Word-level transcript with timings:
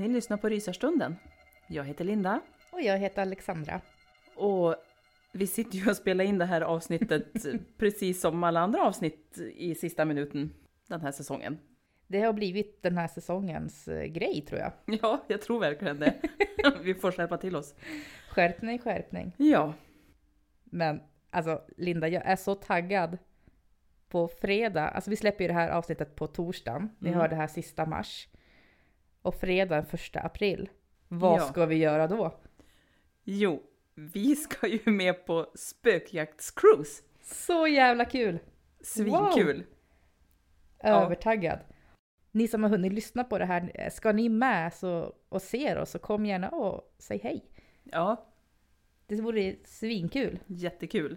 Ni 0.00 0.08
lyssnar 0.08 0.36
på 0.36 0.48
Rysarstunden. 0.48 1.16
Jag 1.66 1.84
heter 1.84 2.04
Linda 2.04 2.40
Och 2.70 2.82
jag 2.82 2.98
heter 2.98 3.22
Alexandra. 3.22 3.80
och 4.36 4.74
vi 5.32 5.46
sitter 5.46 5.78
ju 5.78 5.90
och 5.90 5.96
spelar 5.96 6.24
in 6.24 6.38
det 6.38 6.44
här 6.44 6.60
avsnittet 6.60 7.24
precis 7.78 8.20
som 8.20 8.44
alla 8.44 8.60
andra 8.60 8.82
avsnitt 8.82 9.38
i 9.54 9.74
sista 9.74 10.04
minuten 10.04 10.52
den 10.86 11.00
här 11.00 11.12
säsongen. 11.12 11.58
Det 12.06 12.20
har 12.20 12.32
blivit 12.32 12.82
den 12.82 12.96
här 12.98 13.08
säsongens 13.08 13.88
eh, 13.88 14.04
grej 14.04 14.40
tror 14.48 14.60
jag. 14.60 14.72
Ja, 15.02 15.24
jag 15.28 15.42
tror 15.42 15.60
verkligen 15.60 15.98
det. 16.00 16.14
Vi 16.82 16.94
får 16.94 17.12
skärpa 17.12 17.36
till 17.38 17.56
oss. 17.56 17.74
Skärpning, 18.30 18.78
skärpning. 18.78 19.32
Ja, 19.36 19.74
Men 20.64 21.00
alltså 21.30 21.62
Linda, 21.76 22.08
jag 22.08 22.22
är 22.26 22.36
så 22.36 22.54
taggad 22.54 23.18
på 24.08 24.28
fredag. 24.28 24.88
Alltså 24.88 25.10
vi 25.10 25.16
släpper 25.16 25.44
ju 25.44 25.48
det 25.48 25.54
här 25.54 25.70
avsnittet 25.70 26.16
på 26.16 26.26
torsdagen. 26.26 26.90
Vi 26.98 27.08
Mm. 27.08 27.20
hör 27.20 27.28
det 27.28 27.36
här 27.36 27.46
sista 27.46 27.86
mars. 27.86 28.28
Och 29.22 29.34
fredag 29.34 29.74
den 29.76 29.86
första 29.86 30.20
april. 30.20 30.68
Vad 31.08 31.40
Ja. 31.40 31.44
ska 31.46 31.66
vi 31.66 31.76
göra 31.76 32.06
då? 32.06 32.40
jo, 33.24 33.62
vi 33.94 34.36
ska 34.36 34.66
ju 34.68 34.80
med 34.92 35.26
på 35.26 35.46
spökjaktscruise. 35.54 37.02
Så 37.22 37.66
jävla 37.66 38.04
kul! 38.04 38.38
Svinkul! 38.80 39.64
Ja. 40.82 41.04
Övertaggad. 41.04 41.58
Ni 42.32 42.48
som 42.48 42.62
har 42.62 42.70
hunnit 42.70 42.92
lyssna 42.92 43.24
på 43.24 43.38
det 43.38 43.44
här, 43.44 43.90
ska 43.92 44.12
ni 44.12 44.28
med 44.28 44.74
så, 44.74 45.14
och 45.28 45.42
ser 45.42 45.78
oss 45.78 45.90
så 45.90 45.98
kom 45.98 46.26
gärna 46.26 46.48
och 46.48 46.94
säg 46.98 47.18
hej. 47.22 47.44
Ja, 47.84 48.26
Det 49.06 49.20
vore 49.20 49.56
svinkul. 49.64 50.38
jättekul. 50.46 51.16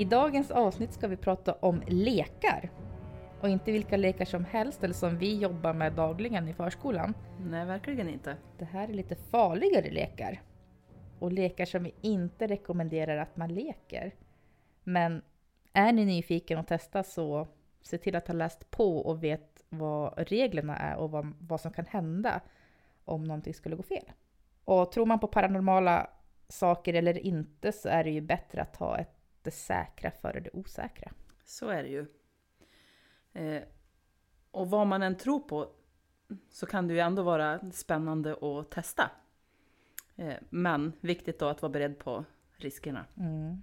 I 0.00 0.04
dagens 0.04 0.50
avsnitt 0.50 0.92
ska 0.92 1.08
vi 1.08 1.16
prata 1.16 1.52
om 1.52 1.82
lekar. 1.86 2.70
Och 3.40 3.48
inte 3.48 3.72
vilka 3.72 3.96
lekar 3.96 4.24
som 4.24 4.44
helst 4.44 4.84
eller 4.84 4.94
som 4.94 5.18
vi 5.18 5.38
jobbar 5.38 5.72
med 5.72 5.92
dagligen 5.92 6.48
i 6.48 6.54
förskolan. 6.54 7.14
Nej, 7.40 7.66
verkligen 7.66 8.08
inte. 8.08 8.36
Det 8.58 8.64
här 8.64 8.88
är 8.88 8.92
lite 8.92 9.14
farligare 9.14 9.90
lekar. 9.90 10.42
Och 11.18 11.32
lekar 11.32 11.64
som 11.64 11.82
vi 11.82 11.94
inte 12.00 12.46
rekommenderar 12.46 13.16
att 13.16 13.36
man 13.36 13.54
leker. 13.54 14.14
Men 14.84 15.22
är 15.72 15.92
ni 15.92 16.04
nyfiken 16.04 16.58
och 16.58 16.66
testa 16.66 17.02
så 17.02 17.48
se 17.82 17.98
till 17.98 18.16
att 18.16 18.28
ha 18.28 18.34
läst 18.34 18.70
på 18.70 18.98
och 18.98 19.24
vet 19.24 19.64
vad 19.68 20.14
reglerna 20.16 20.76
är 20.76 20.96
och 20.96 21.10
vad, 21.10 21.32
vad 21.40 21.60
som 21.60 21.72
kan 21.72 21.86
hända 21.86 22.40
om 23.04 23.24
någonting 23.24 23.54
skulle 23.54 23.76
gå 23.76 23.82
fel. 23.82 24.12
Och 24.64 24.92
tror 24.92 25.06
man 25.06 25.20
på 25.20 25.26
paranormala 25.26 26.10
saker 26.48 26.94
eller 26.94 27.18
inte 27.18 27.72
så 27.72 27.88
är 27.88 28.04
det 28.04 28.10
ju 28.10 28.20
bättre 28.20 28.62
att 28.62 28.74
ta 28.74 28.98
ett, 28.98 29.19
det 29.42 29.50
säkra 29.50 30.10
före 30.10 30.40
det 30.40 30.50
osäkra. 30.52 31.12
Så 31.44 31.68
är 31.68 31.82
det 31.82 31.88
ju. 31.88 32.06
Eh, 33.32 33.62
och 34.50 34.70
vad 34.70 34.86
man 34.86 35.02
än 35.02 35.16
tror 35.16 35.40
på 35.40 35.72
så 36.50 36.66
kan 36.66 36.88
det 36.88 36.94
ju 36.94 37.00
ändå 37.00 37.22
vara 37.22 37.70
spännande 37.72 38.36
att 38.40 38.70
testa. 38.70 39.10
Eh, 40.16 40.34
men 40.50 40.92
viktigt 41.00 41.38
då 41.38 41.46
att 41.46 41.62
vara 41.62 41.72
beredd 41.72 41.98
på 41.98 42.24
riskerna. 42.56 43.06
Mm. 43.16 43.62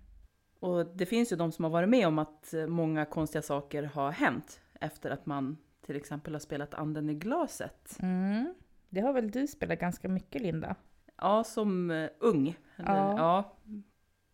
Och 0.60 0.86
det 0.86 1.06
finns 1.06 1.32
ju 1.32 1.36
de 1.36 1.52
som 1.52 1.64
har 1.64 1.72
varit 1.72 1.90
med 1.90 2.08
om 2.08 2.20
att 2.20 2.54
eh, 2.54 2.68
många 2.68 3.06
konstiga 3.06 3.42
saker 3.42 3.84
har 3.84 4.12
hänt 4.12 4.62
efter 4.80 5.12
att 5.12 5.26
man 5.26 5.58
till 5.86 5.96
exempel 5.96 6.34
har 6.34 6.40
spelat 6.40 6.74
anden 6.74 7.10
i 7.10 7.14
glaset. 7.14 7.98
Mm. 8.02 8.54
Det 8.90 9.02
har 9.02 9.14
väl 9.14 9.32
du 9.32 9.48
spelat 9.48 9.80
ganska 9.80 10.10
mycket 10.10 10.42
Linda? 10.42 10.76
Ja, 11.18 11.44
som 11.44 11.92
eh, 11.92 12.10
ung. 12.20 12.58
Eller, 12.76 12.96
Ja. 12.96 13.18
ja. 13.18 13.58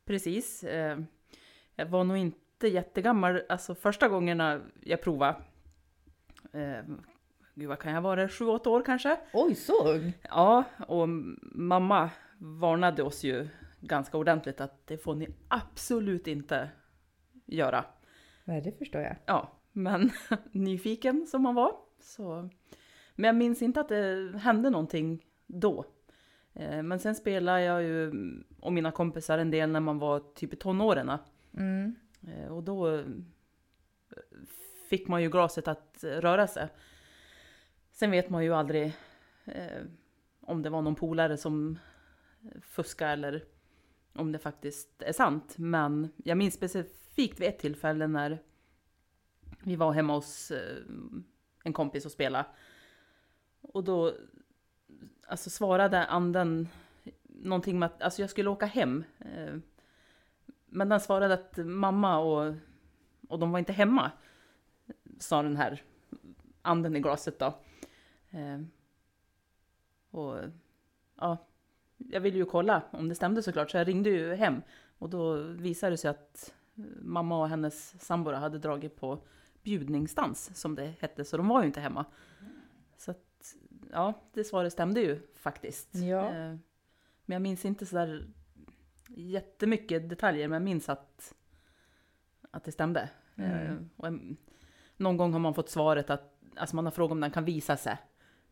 precis. 0.05 0.63
Jag 1.75 1.85
var 1.85 2.03
nog 2.03 2.17
inte 2.17 2.67
jättegammal, 2.67 3.41
alltså 3.49 3.75
första 3.75 4.07
gångerna 4.09 4.61
jag 4.81 5.01
provade. 5.01 5.35
Eh, 6.53 6.83
gud 7.55 7.67
vad 7.69 7.79
kan 7.79 7.93
jag 7.93 8.01
vara, 8.01 8.29
sju, 8.29 8.45
åtta 8.45 8.69
år 8.69 8.83
kanske? 8.85 9.17
Oj, 9.33 9.55
så 9.55 9.87
ung! 9.95 10.13
Ja, 10.29 10.63
och 10.87 11.09
mamma 11.51 12.09
varnade 12.37 13.03
oss 13.03 13.23
ju 13.23 13.47
ganska 13.79 14.17
ordentligt 14.17 14.61
att 14.61 14.87
det 14.87 14.97
får 14.97 15.15
ni 15.15 15.27
absolut 15.47 16.27
inte 16.27 16.69
göra. 17.45 17.85
Nej, 18.43 18.61
det 18.61 18.71
förstår 18.71 19.01
jag. 19.01 19.15
Ja, 19.25 19.51
men 19.71 20.11
nyfiken 20.51 21.27
som 21.27 21.41
man 21.41 21.55
var 21.55 21.75
så... 22.01 22.49
Men 23.15 23.25
jag 23.25 23.35
minns 23.35 23.61
inte 23.61 23.79
att 23.81 23.89
det 23.89 24.33
hände 24.37 24.69
någonting 24.69 25.25
då. 25.47 25.85
Eh, 26.53 26.83
Men 26.83 26.99
sen 26.99 27.15
spelade 27.15 27.61
jag 27.61 27.83
ju 27.83 28.11
och 28.59 28.73
mina 28.73 28.91
kompisar 28.91 29.37
en 29.37 29.51
del 29.51 29.69
när 29.69 29.79
man 29.79 29.99
var 29.99 30.19
typ 30.19 30.53
i 30.53 30.55
tonåren. 30.55 31.11
Mm. 31.57 31.95
Eh, 32.27 32.47
och 32.47 32.63
då 32.63 32.95
eh, 32.95 33.05
fick 34.89 35.07
man 35.07 35.21
ju 35.21 35.29
glaset 35.29 35.67
att 35.67 36.03
röra 36.03 36.47
sig. 36.47 36.67
Sen 37.91 38.11
vet 38.11 38.29
man 38.29 38.43
ju 38.43 38.53
aldrig 38.53 38.93
eh, 39.45 39.83
om 40.39 40.61
det 40.61 40.69
var 40.69 40.81
någon 40.81 40.95
polare 40.95 41.37
som 41.37 41.79
fuskade 42.61 43.11
eller 43.11 43.43
om 44.13 44.31
det 44.31 44.39
faktiskt 44.39 45.01
är 45.01 45.13
sant. 45.13 45.57
Men 45.57 46.09
jag 46.23 46.37
minns 46.37 46.53
specifikt 46.53 47.39
vid 47.39 47.47
ett 47.47 47.59
tillfälle 47.59 48.07
när 48.07 48.39
vi 49.63 49.75
var 49.75 49.91
hemma 49.91 50.13
hos 50.13 50.51
eh, 50.51 50.77
en 51.63 51.73
kompis 51.73 52.05
och 52.05 52.11
spelade. 52.11 52.45
Och 53.61 53.83
då 53.83 54.13
alltså 55.27 55.49
svarade 55.49 56.05
anden 56.05 56.67
någonting 57.23 57.79
med 57.79 57.85
att 57.85 58.01
alltså 58.01 58.21
jag 58.21 58.29
skulle 58.29 58.49
åka 58.49 58.65
hem. 58.65 59.03
Eh, 59.19 59.55
men 60.73 60.89
den 60.89 60.99
svarade 60.99 61.33
att 61.33 61.57
mamma 61.57 62.17
och, 62.17 62.53
och 63.29 63.39
de 63.39 63.51
var 63.51 63.59
inte 63.59 63.73
hemma. 63.73 64.11
Sa 65.19 65.43
den 65.43 65.57
här 65.57 65.81
anden 66.61 66.95
i 66.95 66.99
glaset 66.99 67.39
då. 67.39 67.45
Eh, 68.29 68.59
och 70.11 70.37
ja, 71.15 71.37
jag 71.97 72.21
ville 72.21 72.37
ju 72.37 72.45
kolla 72.45 72.81
om 72.91 73.09
det 73.09 73.15
stämde 73.15 73.43
såklart, 73.43 73.71
så 73.71 73.77
jag 73.77 73.87
ringde 73.87 74.09
ju 74.09 74.33
hem. 74.33 74.61
Och 74.97 75.09
då 75.09 75.35
visade 75.41 75.93
det 75.93 75.97
sig 75.97 76.09
att 76.09 76.53
mamma 77.01 77.39
och 77.41 77.49
hennes 77.49 78.05
sambora 78.05 78.37
hade 78.37 78.59
dragit 78.59 78.95
på 78.95 79.19
bjudningsdans, 79.63 80.59
som 80.59 80.75
det 80.75 80.93
hette, 80.99 81.25
så 81.25 81.37
de 81.37 81.47
var 81.47 81.61
ju 81.61 81.67
inte 81.67 81.79
hemma. 81.81 82.05
Så 82.97 83.11
att, 83.11 83.55
ja, 83.91 84.13
det 84.33 84.43
svaret 84.43 84.73
stämde 84.73 85.01
ju 85.01 85.19
faktiskt. 85.33 85.95
Ja. 85.95 86.27
Eh, 86.29 86.55
Men 87.25 87.35
jag 87.35 87.41
minns 87.41 87.65
inte 87.65 87.85
sådär 87.85 88.27
jättemycket 89.15 90.09
detaljer, 90.09 90.47
men 90.47 90.63
minns 90.63 90.89
att, 90.89 91.33
att 92.51 92.63
det 92.63 92.71
stämde. 92.71 93.09
Mm. 93.35 93.51
Eh, 93.67 93.75
Och 93.95 94.07
en, 94.07 94.37
någon 94.97 95.17
gång 95.17 95.33
har 95.33 95.39
man 95.39 95.53
fått 95.53 95.69
svaret 95.69 96.09
att, 96.09 96.39
alltså 96.55 96.75
man 96.75 96.85
har 96.85 96.91
frågat 96.91 97.11
om 97.11 97.19
den 97.21 97.31
kan 97.31 97.45
visa 97.45 97.77
sig. 97.77 97.97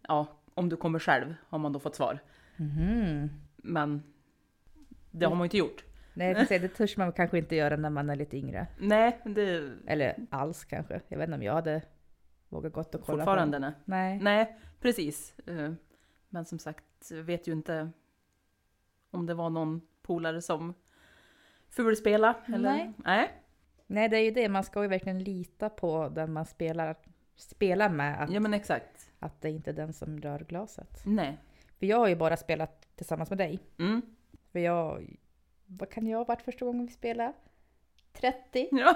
Ja, 0.08 0.28
om 0.54 0.70
du 0.70 0.78
kommer 0.78 1.00
själv 1.00 1.36
har 1.48 1.60
man 1.60 1.74
då 1.74 1.80
fått 1.80 1.96
svar. 1.96 2.20
Mhm. 2.58 3.30
Men 3.56 4.04
det 5.12 5.26
har 5.26 5.36
man 5.36 5.40
ju 5.42 5.46
inte 5.46 5.58
gjort. 5.58 5.86
Nej, 6.14 6.46
det 6.50 6.68
törs 6.68 6.98
man 6.98 7.12
kanske 7.12 7.38
inte 7.38 7.56
göra 7.56 7.76
när 7.76 7.90
man 7.90 8.10
är 8.10 8.16
lite 8.16 8.38
yngre. 8.38 8.68
Nej, 8.80 9.20
det 9.26 9.74
Eller 9.88 10.16
alls 10.30 10.66
kanske. 10.66 11.02
Jag 11.08 11.18
vet 11.18 11.28
inte 11.28 11.36
om 11.36 11.44
jag 11.44 11.54
hade 11.54 11.82
vågat 12.50 12.74
gått 12.74 12.96
och 12.96 13.06
kolla 13.06 13.18
fortfarande 13.18 13.58
på 13.58 13.62
nej. 13.62 13.74
Nej. 13.86 14.20
Nej, 14.20 14.58
precis. 14.80 15.40
Eh, 15.40 15.72
Men 16.30 16.46
som 16.46 16.60
sagt, 16.60 17.12
vet 17.12 17.48
ju 17.48 17.52
inte 17.52 17.90
om 19.12 19.26
det 19.26 19.34
var 19.34 19.50
någon 19.50 19.82
polare 20.04 20.42
som 20.42 20.74
fulspela 21.70 22.36
eller? 22.48 22.72
Nej. 22.72 22.94
Nej. 22.98 23.32
Nej, 23.88 24.10
det 24.10 24.18
är 24.18 24.24
ju 24.24 24.32
det. 24.32 24.50
Man 24.50 24.64
ska 24.64 24.82
ju 24.82 24.88
verkligen 24.88 25.24
lita 25.24 25.70
på 25.70 26.10
den 26.10 26.34
man 26.34 26.46
spelar, 26.46 26.96
spelar 27.36 27.90
med. 27.90 28.24
Att, 28.24 28.32
Ja 28.32 28.40
men 28.40 28.54
exakt. 28.54 29.12
att 29.20 29.42
det 29.42 29.50
inte 29.50 29.70
är 29.70 29.74
den 29.74 29.94
som 29.94 30.22
rör 30.22 30.40
glaset. 30.40 31.02
Nej. 31.06 31.38
För 31.80 31.86
jag 31.86 31.98
har 31.98 32.08
ju 32.08 32.16
bara 32.16 32.38
spelat 32.38 32.88
tillsammans 32.96 33.30
med 33.30 33.38
dig. 33.38 33.60
Mm. 33.80 34.02
För 34.52 34.60
jag... 34.60 35.18
Vad 35.66 35.90
kan 35.90 36.08
jag 36.08 36.18
ha 36.18 36.26
varit 36.26 36.42
första 36.42 36.66
gången 36.66 36.86
vi 36.86 36.92
spelade? 36.92 37.34
30? 38.14 38.70
Ja. 38.72 38.96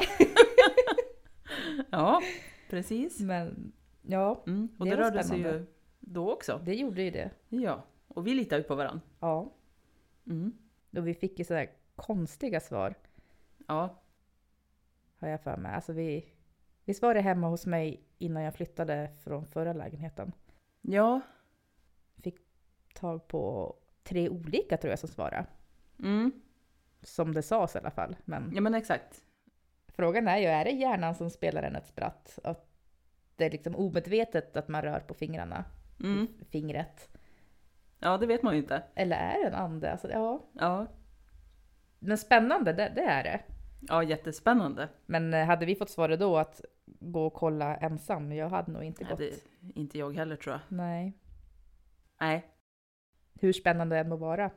ja, 1.90 2.22
precis. 2.70 3.20
Men 3.20 3.72
ja, 4.02 4.44
Mm. 4.48 4.70
Och 4.80 4.86
Det 4.86 4.92
det, 4.96 5.02
rörde 5.02 5.24
sig 5.24 5.40
ju 5.40 5.66
då 6.00 6.32
också. 6.34 6.62
det 6.66 6.76
gjorde 6.76 7.02
ju 7.04 7.12
det. 7.12 7.30
Ja, 7.50 7.84
och 8.08 8.28
vi 8.28 8.34
litar 8.34 8.58
ju 8.58 8.64
på 8.64 8.76
varandra. 8.76 9.02
Ja. 9.20 9.54
Mm. 10.28 10.54
Och 10.98 11.08
vi 11.08 11.14
fick 11.14 11.40
ju 11.40 11.46
sådär 11.46 11.70
konstiga 11.96 12.60
svar, 12.60 12.96
Ja, 13.68 14.02
har 15.18 15.28
jag 15.28 15.42
för 15.42 15.58
mig. 15.58 15.74
Alltså 15.74 15.94
vi... 15.94 16.26
Visst 16.86 17.02
var 17.02 17.14
det 17.14 17.22
hemma 17.22 17.48
hos 17.48 17.66
mig 17.66 18.04
innan 18.18 18.44
jag 18.44 18.56
flyttade 18.56 19.10
från 19.24 19.46
förra 19.46 19.74
lägenheten? 19.74 20.32
ja, 20.82 21.22
Fick 22.24 22.40
tag 22.94 23.28
på 23.28 23.76
tre 24.04 24.30
olika 24.30 24.78
tror 24.78 24.90
jag 24.90 25.00
som 25.00 25.10
svarade. 25.10 25.46
mm. 26.00 26.32
Som 27.02 27.34
det 27.34 27.42
sades 27.42 27.76
i 27.76 27.78
alla 27.80 27.92
fall. 27.92 28.16
Men 28.26 28.52
ja 28.56 28.62
men 28.62 28.74
exakt. 28.76 29.24
frågan 29.88 30.28
är 30.28 30.38
ju, 30.38 30.46
är 30.46 30.66
det 30.66 30.72
hjärnan 30.72 31.16
som 31.16 31.30
spelar 31.30 31.64
en 31.64 31.76
ett 31.76 31.88
spratt? 31.88 32.40
Att 32.44 32.68
det 33.36 33.46
är 33.46 33.52
liksom 33.52 33.76
omedvetet 33.76 34.58
att 34.58 34.68
man 34.68 34.82
rör 34.82 35.00
på 35.00 35.14
fingrarna? 35.14 35.66
Mm. 36.00 36.28
Fingret? 36.50 37.10
Ja, 38.06 38.18
det 38.18 38.26
vet 38.26 38.44
man 38.44 38.54
ju 38.54 38.60
inte. 38.62 38.84
Eller 38.96 39.16
är 39.18 39.42
det 39.42 39.48
en 39.48 39.54
ande? 39.54 39.92
Alltså, 39.92 40.10
ja. 40.12 40.46
Ja, 40.54 40.88
Men 42.00 42.18
spännande, 42.18 42.74
det, 42.74 42.92
det 42.96 43.02
är 43.02 43.24
det. 43.24 43.42
ja 43.82 44.04
jättespännande. 44.04 44.90
Men 45.06 45.34
eh, 45.34 45.46
hade 45.46 45.66
vi 45.66 45.76
fått 45.76 45.90
svaret 45.90 46.20
då 46.20 46.38
att 46.38 46.62
gå 46.86 47.26
och 47.26 47.34
kolla 47.34 47.78
ensam? 47.78 48.32
Jag 48.32 48.50
hade 48.50 48.72
nog 48.72 48.84
inte 48.84 49.04
gått. 49.04 49.18
det, 49.18 49.34
inte 49.76 49.98
jag 49.98 50.16
heller 50.16 50.36
tror 50.36 50.54
jag. 50.54 50.78
Nej. 50.78 51.14
Nej, 52.22 52.46
Hur 53.34 53.54
spännande 53.54 53.96
det 53.96 54.00
än 54.00 54.10
må 54.10 54.16
vara. 54.16 54.52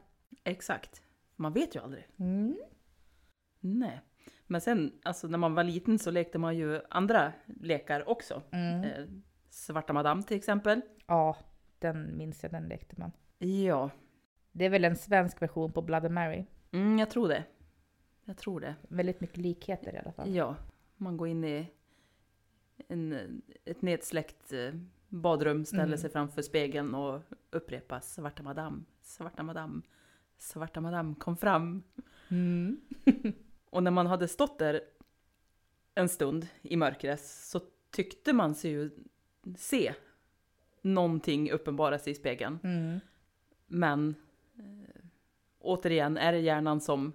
exakt. 0.44 1.02
Man 1.36 1.52
vet 1.52 1.76
ju 1.76 1.80
aldrig. 1.80 2.06
Mm. 2.18 2.56
Nej. 3.60 4.00
Men 4.46 4.60
sen, 4.60 4.92
alltså 5.04 5.28
när 5.28 5.38
man 5.38 5.54
var 5.54 5.64
liten 5.64 5.98
så 5.98 6.10
lekte 6.10 6.38
man 6.38 6.56
ju 6.56 6.80
andra 6.90 7.32
lekar 7.46 8.08
också. 8.08 8.42
Mm. 8.50 8.84
Eh, 8.84 9.04
Svarta 9.50 9.92
Madame 9.92 10.22
till 10.22 10.36
exempel. 10.36 10.80
Ja, 11.06 11.36
den 11.78 12.16
minns 12.16 12.42
jag, 12.42 12.52
den 12.52 12.68
lekte 12.68 12.94
man. 12.98 13.12
Ja, 13.38 13.90
Det 14.52 14.64
är 14.64 14.70
väl 14.70 14.84
en 14.84 14.96
svensk 14.96 15.42
version 15.42 15.72
på 15.72 15.82
Bloody 15.82 16.08
Mary. 16.08 16.44
mm, 16.70 16.98
jag 16.98 17.10
tror 17.10 17.28
det. 17.28 17.44
Jag 18.24 18.36
tror 18.36 18.60
det. 18.60 18.74
Väldigt 18.88 19.20
mycket 19.20 19.36
likheter 19.36 19.94
i 19.94 19.98
alla 19.98 20.12
fall. 20.12 20.34
Ja, 20.34 20.56
man 20.96 21.16
går 21.16 21.28
in 21.28 21.44
i 21.44 21.70
en, 22.88 23.42
ett 23.64 23.82
nedsläckt 23.82 24.52
eh, 24.52 24.72
badrum, 25.08 25.64
ställer 25.64 25.84
Mm. 25.84 25.98
sig 25.98 26.10
framför 26.10 26.42
spegeln 26.42 26.94
och 26.94 27.22
upprepar 27.50 28.00
Svarta 28.00 28.42
Madame, 28.42 28.82
Svarta 29.02 29.42
Madame, 29.42 29.82
Svarta 30.38 30.80
Madame 30.80 31.14
kom 31.14 31.36
fram. 31.36 31.82
Mm. 32.28 32.80
Och 33.70 33.82
när 33.82 33.90
man 33.90 34.06
hade 34.06 34.28
stått 34.28 34.58
där 34.58 34.80
en 35.94 36.08
stund 36.08 36.46
i 36.62 36.76
mörkret 36.76 37.20
så 37.20 37.60
tyckte 37.90 38.32
man 38.32 38.54
sig 38.54 38.70
ju 38.70 38.90
se 39.56 39.94
någonting 40.82 41.50
uppenbara 41.50 41.98
sig 41.98 42.10
i 42.12 42.14
spegeln. 42.16 42.58
Mm. 42.62 43.00
Men 43.68 44.14
eh, 44.58 45.00
återigen 45.58 46.16
är 46.16 46.32
det 46.32 46.38
hjärnan 46.38 46.80
som 46.80 47.12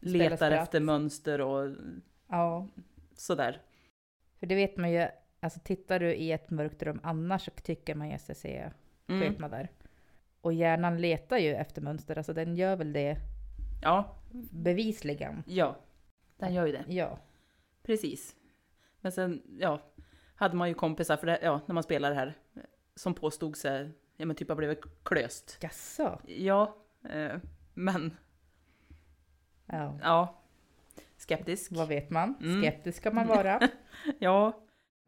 Spelar 0.00 0.18
letar 0.18 0.36
spratt. 0.36 0.62
efter 0.62 0.80
mönster 0.80 1.40
och 1.40 1.74
Ja, 2.28 2.68
sådär. 3.14 3.62
för 4.38 4.46
det 4.46 4.54
vet 4.54 4.76
man 4.76 4.92
ju. 4.92 5.08
Alltså 5.40 5.60
tittar 5.64 6.00
du 6.00 6.14
i 6.14 6.32
ett 6.32 6.50
mörkt 6.50 6.82
rum 6.82 7.00
annars 7.02 7.44
så 7.44 7.50
tycker 7.50 7.94
man 7.94 8.10
ju 8.10 8.18
sig 8.18 8.34
se 8.34 8.70
Mm. 9.08 9.20
skepnader. 9.20 9.68
Och 10.40 10.52
hjärnan 10.52 11.00
letar 11.00 11.38
ju 11.38 11.54
efter 11.54 11.82
mönster, 11.82 12.16
alltså 12.18 12.32
den 12.32 12.56
gör 12.56 12.76
väl 12.76 12.92
det 12.92 13.16
Ja, 13.82 14.16
bevisligen. 14.50 15.42
ja, 15.46 15.76
den 16.36 16.54
gör 16.54 16.66
ju 16.66 16.72
det. 16.72 16.84
Ja. 16.88 17.18
Precis. 17.82 18.36
Men 19.00 19.12
sen, 19.12 19.42
ja, 19.60 19.80
hade 20.34 20.56
man 20.56 20.68
ju 20.68 20.74
kompisar, 20.74 21.16
för 21.16 21.26
det, 21.26 21.38
ja, 21.42 21.60
när 21.66 21.74
man 21.74 21.82
spelar 21.82 22.10
det 22.10 22.16
här, 22.16 22.34
som 22.94 23.14
påstod 23.14 23.56
sig, 23.56 23.90
ja 24.16 24.26
men 24.26 24.36
typ 24.36 24.48
ha 24.48 24.54
blivit 24.54 24.80
klöst. 25.02 25.58
Jaså? 25.60 26.20
Ja, 26.26 26.76
eh, 27.10 27.36
men 27.74 28.16
Ja. 29.66 29.98
ja, 30.02 30.42
skeptisk. 31.16 31.72
Vad 31.72 31.88
vet 31.88 32.10
man? 32.10 32.34
Mm. 32.40 32.62
Skeptisk 32.62 32.98
ska 32.98 33.10
man 33.10 33.26
vara. 33.36 33.60
Ja, 34.18 34.62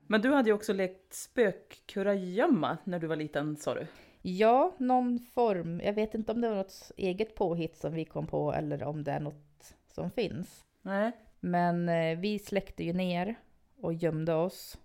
men 0.06 0.20
du 0.20 0.32
hade 0.34 0.48
ju 0.48 0.54
också 0.54 0.72
lekt 0.72 1.14
spökkurragömma 1.14 2.78
när 2.84 2.98
du 2.98 3.06
var 3.06 3.16
liten 3.16 3.56
sa 3.56 3.74
du. 3.74 3.86
Ja, 4.22 4.74
någon 4.78 5.18
form. 5.18 5.80
Jag 5.84 5.92
vet 5.92 6.14
inte 6.14 6.32
om 6.32 6.40
det 6.40 6.48
var 6.48 6.56
något 6.56 6.90
eget 6.96 7.34
påhitt 7.34 7.76
som 7.76 7.92
vi 7.94 8.04
kom 8.04 8.26
på 8.26 8.52
eller 8.52 8.82
om 8.82 9.04
det 9.04 9.12
är 9.12 9.20
något 9.20 9.74
som 9.92 10.10
finns. 10.10 10.64
Nej. 10.82 11.12
Men 11.40 11.88
eh, 11.88 12.18
vi 12.18 12.38
släckte 12.38 12.84
ju 12.84 12.92
ner 12.92 13.34
och 13.80 13.94
gömde 13.94 14.34
oss. 14.34 14.78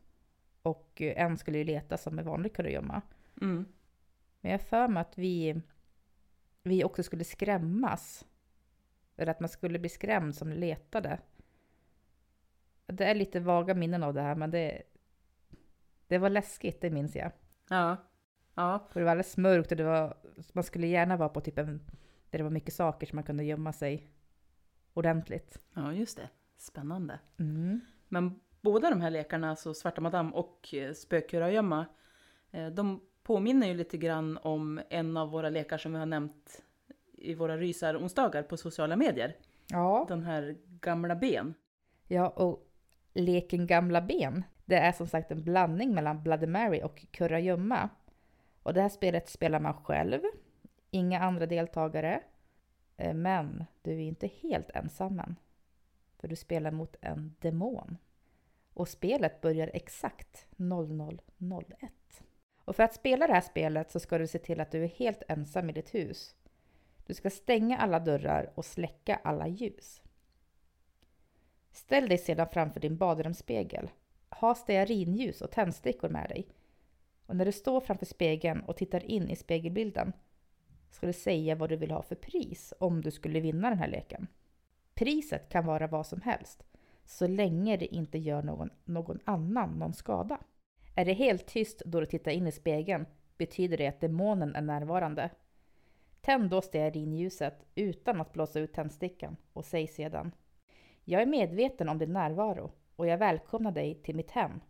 Och 0.61 1.01
eh, 1.01 1.23
en 1.25 1.37
skulle 1.37 1.57
ju 1.57 1.63
leta 1.63 1.97
som 1.97 2.19
en 2.19 2.25
vanlig 2.25 2.53
kurragömma. 2.55 3.01
Mm. 3.41 3.65
Men 4.43 4.51
jag 4.51 4.59
har 4.59 4.65
för 4.65 4.87
mig 4.87 5.01
att 5.01 5.17
vi, 5.17 5.61
vi 6.63 6.83
också 6.83 7.03
skulle 7.03 7.23
skrämmas. 7.23 8.25
Eller 9.15 9.31
att 9.31 9.39
man 9.39 9.49
skulle 9.49 9.79
bli 9.79 9.89
skrämd 9.89 10.35
som 10.35 10.51
letade. 10.51 11.19
Det 12.85 13.05
är 13.05 13.15
lite 13.15 13.39
vaga 13.39 13.73
minnen 13.73 14.03
av 14.03 14.13
det 14.13 14.21
här 14.21 14.35
men 14.35 14.51
det, 14.51 14.83
det 16.07 16.17
var 16.17 16.29
läskigt, 16.29 16.81
det 16.81 16.89
minns 16.89 17.15
jag. 17.15 17.31
Ja. 17.69 17.97
Ja. 18.55 18.87
För 18.91 18.99
det 18.99 19.03
var 19.03 19.11
alldeles 19.11 19.37
mörkt 19.37 19.71
och 19.71 19.77
det 19.77 19.83
var, 19.83 20.17
man 20.53 20.63
skulle 20.63 20.87
gärna 20.87 21.17
vara 21.17 21.29
på 21.29 21.41
typ 21.41 21.57
en 21.57 21.91
Där 22.29 22.37
det 22.37 22.43
var 22.43 22.51
mycket 22.51 22.73
saker 22.73 23.07
som 23.07 23.15
man 23.15 23.23
kunde 23.23 23.43
gömma 23.43 23.73
sig 23.73 24.11
ordentligt. 24.93 25.59
Ja, 25.73 25.93
just 25.93 26.17
det. 26.17 26.29
Spännande. 26.57 27.19
Mm. 27.37 27.81
Men 28.07 28.39
båda 28.61 28.89
de 28.89 29.01
här 29.01 29.09
lekarna, 29.09 29.49
alltså 29.49 29.73
Svarta 29.73 30.01
Madame 30.01 30.31
och 30.31 30.73
eh, 30.73 30.93
Spökkurragömma, 30.93 31.85
eh, 32.51 32.67
de 32.67 33.01
påminner 33.23 33.67
ju 33.67 33.73
lite 33.73 33.97
grann 33.97 34.37
om 34.41 34.81
en 34.89 35.17
av 35.17 35.29
våra 35.31 35.49
lekar 35.49 35.77
som 35.77 35.93
vi 35.93 35.99
har 35.99 36.05
nämnt 36.05 36.63
i 37.17 37.33
våra 37.35 37.57
rysaronsdagar 37.57 38.43
på 38.43 38.57
sociala 38.57 38.95
medier. 38.95 39.35
Ja. 39.69 40.05
Den 40.09 40.23
här 40.23 40.57
Gamla 40.81 41.15
Ben. 41.15 41.53
ja, 42.07 42.29
och 42.29 42.67
leken 43.13 43.67
Gamla 43.67 44.01
Ben, 44.01 44.43
det 44.65 44.75
är 44.75 44.91
som 44.91 45.07
sagt 45.07 45.31
en 45.31 45.43
blandning 45.43 45.93
mellan 45.93 46.23
Bloody 46.23 46.47
Mary 46.47 46.81
och 46.83 47.05
Kurragömma. 47.11 47.89
Och 48.63 48.73
det 48.73 48.81
här 48.81 48.89
spelet 48.89 49.29
spelar 49.29 49.59
man 49.59 49.73
själv, 49.73 50.21
inga 50.91 51.19
andra 51.19 51.45
deltagare. 51.45 52.21
Eh, 52.97 53.13
Men 53.13 53.65
du 53.81 53.91
är 53.91 53.99
inte 53.99 54.27
helt 54.27 54.69
ensam. 54.69 55.35
För 56.19 56.27
du 56.27 56.35
spelar 56.35 56.71
mot 56.71 56.95
en 57.01 57.35
demon. 57.39 57.97
Och 58.73 58.87
spelet 58.87 59.41
börjar 59.41 59.71
exakt 59.73 60.47
00.01. 60.57 61.89
Och 62.65 62.75
för 62.75 62.83
att 62.83 62.93
spela 62.93 63.27
det 63.27 63.33
här 63.33 63.41
spelet 63.41 63.91
så 63.91 63.99
ska 63.99 64.17
du 64.17 64.27
se 64.27 64.39
till 64.39 64.59
att 64.59 64.71
du 64.71 64.83
är 64.83 64.87
helt 64.87 65.23
ensam 65.27 65.69
i 65.69 65.73
ditt 65.73 65.95
hus. 65.95 66.35
Du 67.05 67.13
ska 67.13 67.29
stänga 67.29 67.77
alla 67.77 67.99
dörrar 67.99 68.51
och 68.55 68.65
släcka 68.65 69.19
alla 69.23 69.47
ljus. 69.47 70.01
Ställ 71.71 72.09
dig 72.09 72.17
sedan 72.17 72.47
framför 72.51 72.79
din 72.79 72.97
badrumsspegel. 72.97 73.91
Ha 74.29 74.55
stearinljus 74.55 75.41
och 75.41 75.51
tändstickor 75.51 76.09
med 76.09 76.29
dig. 76.29 76.47
Och 77.25 77.35
när 77.35 77.45
du 77.45 77.51
står 77.51 77.81
framför 77.81 78.05
spegeln 78.05 78.61
och 78.61 78.77
tittar 78.77 79.03
in 79.03 79.29
i 79.29 79.35
spegelbilden 79.35 80.13
ska 80.89 81.07
du 81.07 81.13
säga 81.13 81.55
vad 81.55 81.69
du 81.69 81.75
vill 81.75 81.91
ha 81.91 82.01
för 82.01 82.15
pris 82.15 82.73
om 82.79 83.01
du 83.01 83.11
skulle 83.11 83.39
vinna 83.39 83.69
den 83.69 83.79
här 83.79 83.87
leken. 83.87 84.27
Priset 84.93 85.49
kan 85.49 85.65
vara 85.65 85.87
vad 85.87 86.07
som 86.07 86.21
helst, 86.21 86.63
så 87.05 87.27
länge 87.27 87.77
det 87.77 87.95
inte 87.95 88.17
gör 88.17 88.43
någon, 88.43 88.69
någon 88.85 89.19
annan 89.25 89.79
någon 89.79 89.93
skada. 89.93 90.39
Är 90.95 91.05
det 91.05 91.13
helt 91.13 91.45
tyst 91.45 91.81
då 91.85 91.99
du 91.99 92.05
tittar 92.05 92.31
in 92.31 92.47
i 92.47 92.51
spegeln 92.51 93.05
betyder 93.37 93.77
det 93.77 93.87
att 93.87 94.01
demonen 94.01 94.55
är 94.55 94.61
närvarande. 94.61 95.29
Tänd 96.21 96.49
då 96.49 96.61
stearinljuset 96.61 97.65
utan 97.75 98.21
att 98.21 98.33
blåsa 98.33 98.59
ut 98.59 98.73
tändstickan 98.73 99.37
och 99.53 99.65
säg 99.65 99.87
sedan 99.87 100.31
Jag 101.03 101.21
är 101.21 101.25
medveten 101.25 101.89
om 101.89 101.97
din 101.97 102.13
närvaro 102.13 102.71
och 102.95 103.07
jag 103.07 103.17
välkomnar 103.17 103.71
dig 103.71 103.95
till 103.95 104.15
mitt 104.15 104.31
hem. 104.31 104.61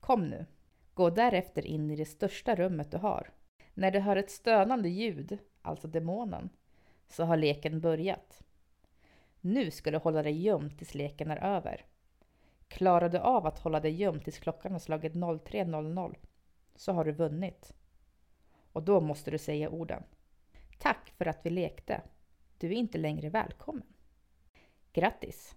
Kom 0.00 0.28
nu. 0.28 0.46
Gå 0.94 1.10
därefter 1.10 1.66
in 1.66 1.90
i 1.90 1.96
det 1.96 2.04
största 2.04 2.54
rummet 2.54 2.90
du 2.90 2.96
har. 2.96 3.30
När 3.74 3.90
du 3.90 3.98
hör 3.98 4.16
ett 4.16 4.30
stönande 4.30 4.88
ljud, 4.88 5.38
alltså 5.62 5.88
demonen, 5.88 6.50
så 7.08 7.24
har 7.24 7.36
leken 7.36 7.80
börjat. 7.80 8.42
Nu 9.40 9.70
ska 9.70 9.90
du 9.90 9.98
hålla 9.98 10.22
dig 10.22 10.42
gömd 10.42 10.78
tills 10.78 10.94
leken 10.94 11.30
är 11.30 11.56
över. 11.56 11.84
Klarar 12.72 13.08
du 13.08 13.18
av 13.18 13.46
att 13.46 13.58
hålla 13.58 13.80
dig 13.80 13.92
gömd 13.92 14.24
tills 14.24 14.38
klockan 14.38 14.72
har 14.72 14.78
slagit 14.78 15.12
03.00 15.14 16.16
så 16.74 16.92
har 16.92 17.04
du 17.04 17.12
vunnit. 17.12 17.72
Och 18.72 18.82
då 18.82 19.00
måste 19.00 19.30
du 19.30 19.38
säga 19.38 19.70
orden. 19.70 20.02
Tack 20.78 21.10
för 21.16 21.26
att 21.26 21.46
vi 21.46 21.50
lekte. 21.50 22.02
Du 22.58 22.66
är 22.66 22.72
inte 22.72 22.98
längre 22.98 23.28
välkommen. 23.28 23.86
Grattis! 24.92 25.56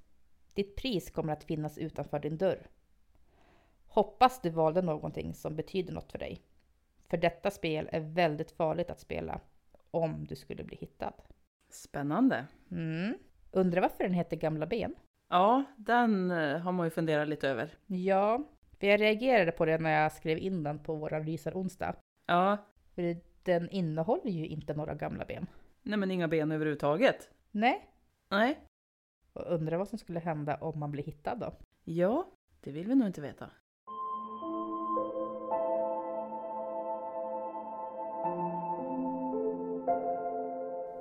Ditt 0.54 0.76
pris 0.76 1.12
kommer 1.12 1.34
att 1.34 1.44
finnas 1.44 1.78
utanför 1.78 2.20
din 2.20 2.38
dörr. 2.38 2.68
Hoppas 3.88 4.42
du 4.42 4.50
valde 4.50 4.82
någonting 4.82 5.34
som 5.34 5.56
betyder 5.56 5.94
något 5.94 6.12
för 6.12 6.20
dig. 6.20 6.42
För 7.08 7.18
detta 7.18 7.52
spel 7.52 7.90
är 7.92 8.00
väldigt 8.00 8.52
farligt 8.52 8.90
att 8.90 9.00
spela 9.00 9.42
om 9.92 10.26
du 10.26 10.36
skulle 10.36 10.64
bli 10.64 10.78
hittad. 10.78 11.14
Spännande. 11.70 12.48
Mm. 12.72 13.18
Undrar 13.52 13.82
varför 13.82 14.04
den 14.04 14.14
heter 14.14 14.38
Gamla 14.38 14.66
Ben? 14.66 14.96
Ja, 15.36 15.64
den 15.78 16.32
eh, 16.32 16.58
har 16.60 16.72
man 16.72 16.86
ju 16.86 16.90
funderat 16.90 17.28
lite 17.28 17.50
över. 17.50 17.78
Ja, 17.86 18.44
för 18.80 18.88
jag 18.88 19.02
reagerade 19.02 19.52
på 19.52 19.66
det 19.66 19.78
när 19.78 20.02
jag 20.02 20.12
skrev 20.12 20.38
in 20.38 20.64
den 20.64 20.80
på 20.80 20.96
våra 20.96 21.20
rysaronsdag. 21.20 21.96
Ja, 22.26 22.58
För 22.96 23.18
den 23.44 23.70
innehåller 23.70 24.32
ju 24.32 24.48
inte 24.48 24.74
några 24.74 24.94
gamla 24.94 25.26
ben. 25.26 25.48
nej 25.82 26.00
men 26.00 26.12
inga 26.12 26.28
ben 26.28 26.52
överhuvudtaget. 26.52 27.30
Nej. 27.52 27.90
Nej. 28.30 28.60
Och 29.34 29.54
undrar 29.54 29.78
vad 29.78 29.88
som 29.88 29.98
skulle 29.98 30.20
hända 30.20 30.56
om 30.56 30.80
man 30.80 30.92
blir 30.92 31.04
hittad 31.04 31.36
då? 31.36 31.54
Ja, 31.84 32.28
det 32.62 32.72
vill 32.72 32.88
vi 32.88 32.96
nog 32.96 33.08
inte 33.08 33.22
veta. 33.22 33.50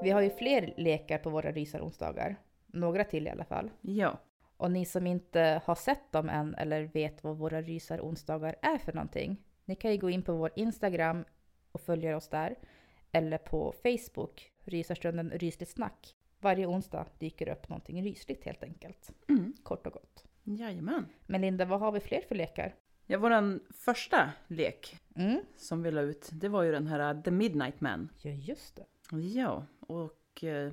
Vi 0.03 0.11
har 0.11 0.21
ju 0.21 0.31
fler 0.31 0.75
lekar 0.77 1.19
på 1.19 1.31
våra 1.31 1.53
rysaronsdagar. 1.53 2.37
Några 2.75 3.05
till 3.05 3.27
i 3.27 3.31
alla 3.31 3.45
fall. 3.45 3.71
Ja. 3.81 4.19
Och 4.57 4.71
ni 4.71 4.85
som 4.85 5.07
inte 5.07 5.61
har 5.65 5.75
sett 5.75 6.13
dem 6.13 6.29
än 6.29 6.55
eller 6.55 6.83
vet 6.85 7.25
vad 7.25 7.37
våra 7.39 7.63
rysaronsdagar 7.63 8.57
är 8.63 8.79
för 8.79 8.93
någonting. 8.93 9.37
Ni 9.65 9.75
kan 9.75 9.93
ju 9.93 9.99
gå 9.99 10.11
in 10.11 10.23
på 10.23 10.33
vår 10.33 10.51
Instagram 10.57 11.25
och 11.73 11.81
följa 11.81 12.17
oss 12.17 12.29
där. 12.29 12.57
Eller 13.13 13.39
på 13.39 13.75
Facebook, 13.83 14.53
Rysarstunden 14.65 15.31
Rysligt 15.31 15.71
Snack. 15.71 16.15
Varje 16.41 16.67
onsdag 16.67 17.07
dyker 17.19 17.47
det 17.47 17.53
upp 17.53 17.69
någonting 17.69 18.03
rysligt 18.05 18.45
helt 18.45 18.63
enkelt. 18.63 19.11
Mm. 19.29 19.53
Kort 19.63 19.87
och 19.87 19.93
gott. 19.93 20.25
Jajamän. 20.45 21.07
Men 21.27 21.41
Linda, 21.41 21.65
vad 21.65 21.81
har 21.81 21.93
vi 21.93 22.01
fler 22.01 22.21
för 22.29 22.35
lekar? 22.35 22.75
Ja, 23.07 23.19
våran 23.19 23.61
första 23.71 24.33
lek 24.49 24.97
Mm. 25.17 25.41
som 25.57 25.83
vi 25.83 25.91
la 25.91 26.01
ut, 26.01 26.29
det 26.33 26.49
var 26.49 26.63
ju 26.63 26.73
den 26.73 26.87
här 26.87 27.15
uh, 27.15 27.23
The 27.23 27.31
Midnight 27.31 27.81
Man. 27.81 28.09
Ja, 28.23 28.31
just 28.31 28.77
det. 28.77 28.85
Ja, 29.17 29.67
och 29.81 30.45
eh, 30.45 30.73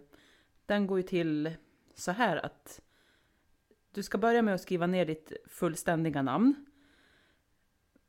den 0.65 0.87
går 0.87 0.97
ju 0.99 1.03
till 1.03 1.53
så 1.95 2.11
här 2.11 2.45
att 2.45 2.81
du 3.91 4.03
ska 4.03 4.17
börja 4.17 4.41
med 4.41 4.53
att 4.53 4.61
skriva 4.61 4.87
ner 4.87 5.05
ditt 5.05 5.33
fullständiga 5.47 6.21
namn. 6.21 6.65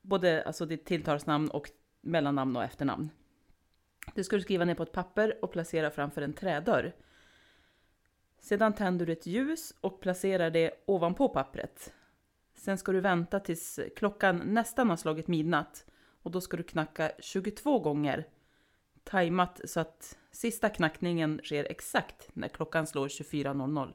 Både 0.01 0.45
alltså 0.45 0.67
ditt 0.67 0.85
tilltalsnamn 0.85 1.51
och 1.51 1.71
mellannamn 2.01 2.57
och 2.57 2.65
efternamn. 2.65 3.11
Det 4.15 4.25
ska 4.25 4.37
du 4.37 4.43
skriva 4.43 4.65
ner 4.65 4.75
på 4.75 4.83
ett 4.83 4.93
papper 4.93 5.45
och 5.45 5.53
placera 5.53 5.91
framför 5.91 6.23
en 6.23 6.33
trädörr. 6.33 6.95
Sedan 8.39 8.73
tänder 8.73 9.07
du 9.07 9.13
ett 9.13 9.27
ljus 9.27 9.75
och 9.81 10.01
placerar 10.01 10.51
det 10.51 10.83
ovanpå 10.87 11.29
pappret. 11.29 11.95
Sen 12.55 12.79
ska 12.79 12.93
du 12.93 13.01
vänta 13.01 13.41
tills 13.41 13.81
klockan 13.97 14.37
nästan 14.37 14.91
har 14.91 14.97
slagit 14.97 15.29
midnatt 15.29 15.87
och 16.23 16.31
då 16.31 16.41
ska 16.41 16.57
du 16.57 16.63
knacka 16.63 17.13
22 17.19 17.79
gånger 17.79 18.29
tajmat 19.05 19.61
så 19.65 19.81
att 19.81 20.19
sista 20.33 20.69
knackningen 20.69 21.41
sker 21.45 21.67
exakt 21.71 22.29
när 22.33 22.49
klockan 22.49 22.87
slår 22.87 23.09
24.00. 23.09 23.93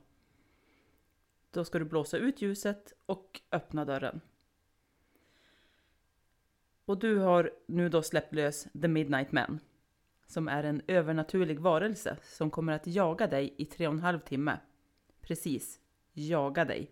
Då 1.52 1.66
ska 1.66 1.80
du 1.80 1.86
blåsa 1.86 2.18
ut 2.18 2.42
ljuset 2.42 2.94
och 3.06 3.42
öppna 3.52 3.86
dörren. 3.86 4.22
Och 6.86 7.00
du 7.00 7.18
har 7.18 7.52
nu 7.66 7.90
då 7.90 8.02
släppt 8.02 8.34
lös 8.34 8.68
The 8.82 8.88
Midnight 8.88 9.32
Man. 9.32 9.60
Som 10.28 10.48
är 10.48 10.64
en 10.64 10.82
övernaturlig 10.88 11.60
varelse 11.60 12.18
som 12.24 12.52
kommer 12.52 12.74
att 12.74 12.88
jaga 12.88 13.28
dig 13.28 13.54
i 13.58 13.66
tre 13.66 13.88
och 13.88 13.94
en 13.94 14.00
halv 14.00 14.20
timme. 14.20 14.60
Precis, 15.22 15.80
jaga 16.14 16.66
dig. 16.66 16.92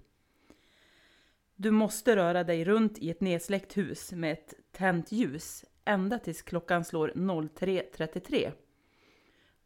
Du 1.55 1.71
måste 1.71 2.15
röra 2.15 2.43
dig 2.43 2.65
runt 2.65 2.97
i 2.97 3.09
ett 3.09 3.21
nedsläckt 3.21 3.77
hus 3.77 4.11
med 4.11 4.33
ett 4.33 4.53
tänt 4.71 5.11
ljus 5.11 5.65
ända 5.85 6.19
tills 6.19 6.41
klockan 6.41 6.85
slår 6.85 7.09
03.33. 7.09 8.51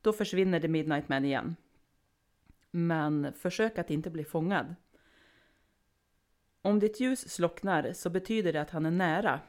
Då 0.01 0.13
försvinner 0.13 0.59
The 0.59 0.67
Midnight 0.67 1.09
Man 1.09 1.25
igen. 1.25 1.55
Men 2.71 3.33
försök 3.33 3.77
att 3.77 3.89
inte 3.89 4.09
bli 4.09 4.23
fångad. 4.23 4.75
Om 6.61 6.79
ditt 6.79 6.99
ljus 6.99 7.29
slocknar 7.29 7.93
så 7.93 8.09
betyder 8.09 8.53
det 8.53 8.61
att 8.61 8.69
han 8.69 8.85
är 8.85 8.91
nära. 8.91 9.39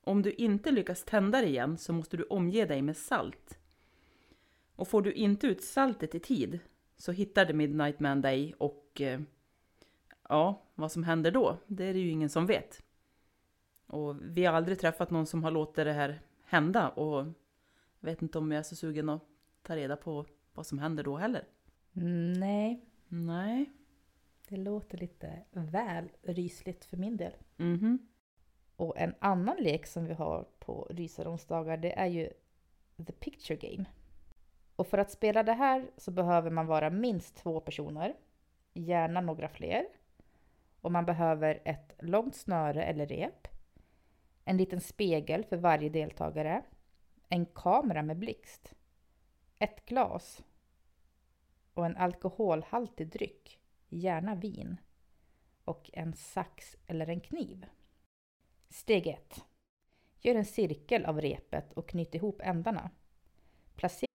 Om 0.00 0.22
du 0.22 0.32
inte 0.32 0.70
lyckas 0.70 1.04
tända 1.04 1.40
det 1.40 1.48
igen 1.48 1.78
så 1.78 1.92
måste 1.92 2.16
du 2.16 2.24
omge 2.24 2.64
dig 2.64 2.82
med 2.82 2.96
salt. 2.96 3.58
Och 4.76 4.88
får 4.88 5.02
du 5.02 5.12
inte 5.12 5.46
ut 5.46 5.62
saltet 5.62 6.14
i 6.14 6.20
tid 6.20 6.58
så 6.96 7.12
hittar 7.12 7.46
The 7.46 7.52
Midnight 7.52 8.00
Man 8.00 8.20
dig 8.20 8.54
och 8.58 9.00
eh, 9.00 9.20
ja, 10.28 10.62
vad 10.74 10.92
som 10.92 11.04
händer 11.04 11.30
då, 11.30 11.58
det 11.66 11.84
är 11.84 11.92
det 11.92 12.00
ju 12.00 12.08
ingen 12.08 12.30
som 12.30 12.46
vet. 12.46 12.82
Och 13.86 14.16
vi 14.20 14.44
har 14.44 14.54
aldrig 14.54 14.78
träffat 14.78 15.10
någon 15.10 15.26
som 15.26 15.44
har 15.44 15.50
låtit 15.50 15.74
det 15.74 15.92
här 15.92 16.20
hända 16.44 16.88
och 16.88 17.26
jag 18.00 18.10
vet 18.10 18.22
inte 18.22 18.38
om 18.38 18.52
jag 18.52 18.58
är 18.58 18.62
så 18.62 18.76
sugen 18.76 19.08
att 19.08 19.22
ta 19.64 19.76
reda 19.76 19.96
på 19.96 20.26
vad 20.52 20.66
som 20.66 20.78
händer 20.78 21.04
då 21.04 21.16
heller. 21.16 21.44
Mm, 21.96 22.32
Nej, 22.32 22.84
Nej. 23.08 23.70
det 24.48 24.56
låter 24.56 24.98
lite 24.98 25.42
väl 25.50 26.08
rysligt 26.22 26.84
för 26.84 26.96
min 26.96 27.16
del. 27.16 27.32
Mhm. 27.56 27.98
Och 28.76 28.98
en 28.98 29.14
annan 29.18 29.56
lek 29.56 29.86
som 29.86 30.06
vi 30.06 30.14
har 30.14 30.46
på 30.58 30.86
rysaronsdagar 30.90 31.76
det 31.76 31.98
är 31.98 32.06
ju 32.06 32.30
The 33.06 33.12
Picture 33.12 33.56
Game. 33.56 33.84
Och 34.76 34.86
för 34.86 34.98
att 34.98 35.10
spela 35.10 35.42
det 35.42 35.52
här 35.52 35.90
så 35.96 36.10
behöver 36.10 36.50
man 36.50 36.66
vara 36.66 36.90
minst 36.90 37.36
två 37.36 37.60
personer, 37.60 38.14
gärna 38.74 39.20
några 39.20 39.48
fler. 39.48 39.86
Och 40.80 40.92
man 40.92 41.06
behöver 41.06 41.62
ett 41.64 41.94
långt 41.98 42.36
snöre 42.36 42.84
eller 42.84 43.06
rep, 43.06 43.48
en 44.44 44.56
liten 44.56 44.80
spegel 44.80 45.44
för 45.44 45.56
varje 45.56 45.88
deltagare, 45.88 46.62
en 47.28 47.46
kamera 47.46 48.02
med 48.02 48.18
blixt, 48.18 48.74
ett 49.58 49.86
glas 49.86 50.42
och 51.74 51.86
en 51.86 51.96
alkoholhaltig 51.96 53.08
dryck, 53.08 53.60
gärna 53.88 54.34
vin, 54.34 54.76
och 55.64 55.90
en 55.92 56.12
sax 56.12 56.76
eller 56.86 57.06
en 57.06 57.20
kniv. 57.20 57.66
Steg 58.68 59.06
1. 59.06 59.44
Gör 60.20 60.34
en 60.34 60.44
cirkel 60.44 61.04
av 61.04 61.20
repet 61.20 61.72
och 61.72 61.88
knyt 61.88 62.14
ihop 62.14 62.40
ändarna. 62.44 62.90
Placera 63.76 64.08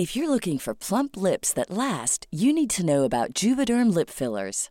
If 0.00 0.16
you're 0.16 0.28
looking 0.28 0.58
for 0.58 0.74
plump 0.74 1.16
lips 1.16 1.52
that 1.54 1.70
last, 1.70 2.28
you 2.30 2.52
need 2.52 2.70
to 2.70 2.82
know 2.82 3.04
about 3.04 3.42
Juvederm 3.42 3.94
lip 3.94 4.10
fillers. 4.10 4.70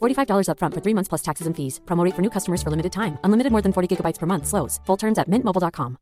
$45 0.00 0.48
upfront 0.48 0.74
for 0.74 0.80
three 0.80 0.94
months 0.94 1.08
plus 1.08 1.22
taxes 1.22 1.46
and 1.46 1.56
fees. 1.56 1.80
Promo 1.86 2.04
rate 2.04 2.14
for 2.14 2.22
new 2.22 2.30
customers 2.30 2.62
for 2.62 2.70
limited 2.70 2.92
time. 2.92 3.18
Unlimited 3.24 3.52
more 3.52 3.62
than 3.62 3.72
40 3.72 3.88
gigabytes 3.96 4.18
per 4.18 4.26
month. 4.26 4.46
Slows. 4.46 4.80
Full 4.86 4.96
terms 4.96 5.18
at 5.18 5.28
mintmobile.com. 5.28 5.96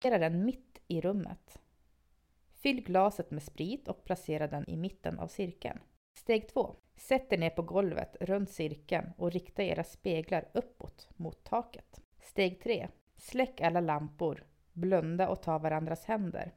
Placera 0.00 0.18
den 0.18 0.44
mitt 0.44 0.78
i 0.88 1.00
rummet. 1.00 1.58
Fyll 2.62 2.82
glaset 2.82 3.30
med 3.30 3.42
sprit 3.42 3.88
och 3.88 4.04
placera 4.04 4.46
den 4.46 4.68
i 4.68 4.76
mitten 4.76 5.18
av 5.18 5.28
cirkeln. 5.28 5.78
Steg 6.14 6.48
2. 6.48 6.76
Sätt 6.96 7.32
er 7.32 7.38
ner 7.38 7.50
på 7.50 7.62
golvet 7.62 8.16
runt 8.20 8.50
cirkeln 8.50 9.12
och 9.16 9.32
rikta 9.32 9.62
era 9.62 9.84
speglar 9.84 10.48
uppåt 10.54 11.08
mot 11.16 11.44
taket. 11.44 12.00
Steg 12.20 12.62
3. 12.62 12.88
Släck 13.16 13.60
alla 13.60 13.80
lampor, 13.80 14.44
blunda 14.72 15.28
och 15.28 15.42
ta 15.42 15.58
varandras 15.58 16.04
händer. 16.04 16.54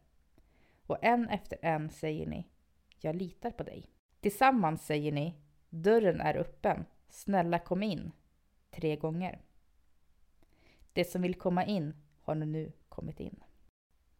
Och 0.87 0.97
en 1.01 1.29
efter 1.29 1.57
en 1.61 1.89
säger 1.89 2.25
ni 2.25 2.47
Jag 2.99 3.15
litar 3.15 3.51
på 3.51 3.63
dig. 3.63 3.85
Tillsammans 4.21 4.85
säger 4.85 5.11
ni 5.11 5.35
Dörren 5.69 6.21
är 6.21 6.37
öppen. 6.37 6.85
Snälla 7.09 7.59
kom 7.59 7.83
in. 7.83 8.11
Tre 8.69 8.95
gånger. 8.95 9.41
Det 10.93 11.05
som 11.05 11.21
vill 11.21 11.35
komma 11.35 11.65
in 11.65 11.93
har 12.21 12.35
nu 12.35 12.71
kommit 12.89 13.19
in. 13.19 13.43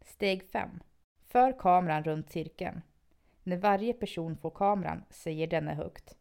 Steg 0.01 0.43
5. 0.43 0.69
För 1.27 1.59
kameran 1.59 2.03
runt 2.03 2.29
cirkeln. 2.29 2.81
När 3.43 3.57
varje 3.57 3.93
person 3.93 4.37
får 4.37 4.49
kameran 4.49 5.03
säger 5.09 5.47
denne 5.47 5.73
högt. 5.73 6.17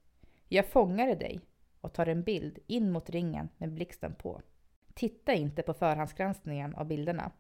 Jag 0.48 0.66
fångade 0.66 1.14
dig 1.14 1.40
och 1.80 1.92
tar 1.92 2.06
en 2.06 2.22
bild 2.22 2.58
in 2.66 2.92
mot 2.92 3.10
ringen 3.10 3.48
med 3.56 3.72
blixten 3.72 4.14
på. 4.14 4.42
Titta 4.94 5.34
inte 5.34 5.62
på 5.62 5.74
förhandsgranskningen 5.74 6.74
av 6.74 6.86
bilderna. 6.86 7.32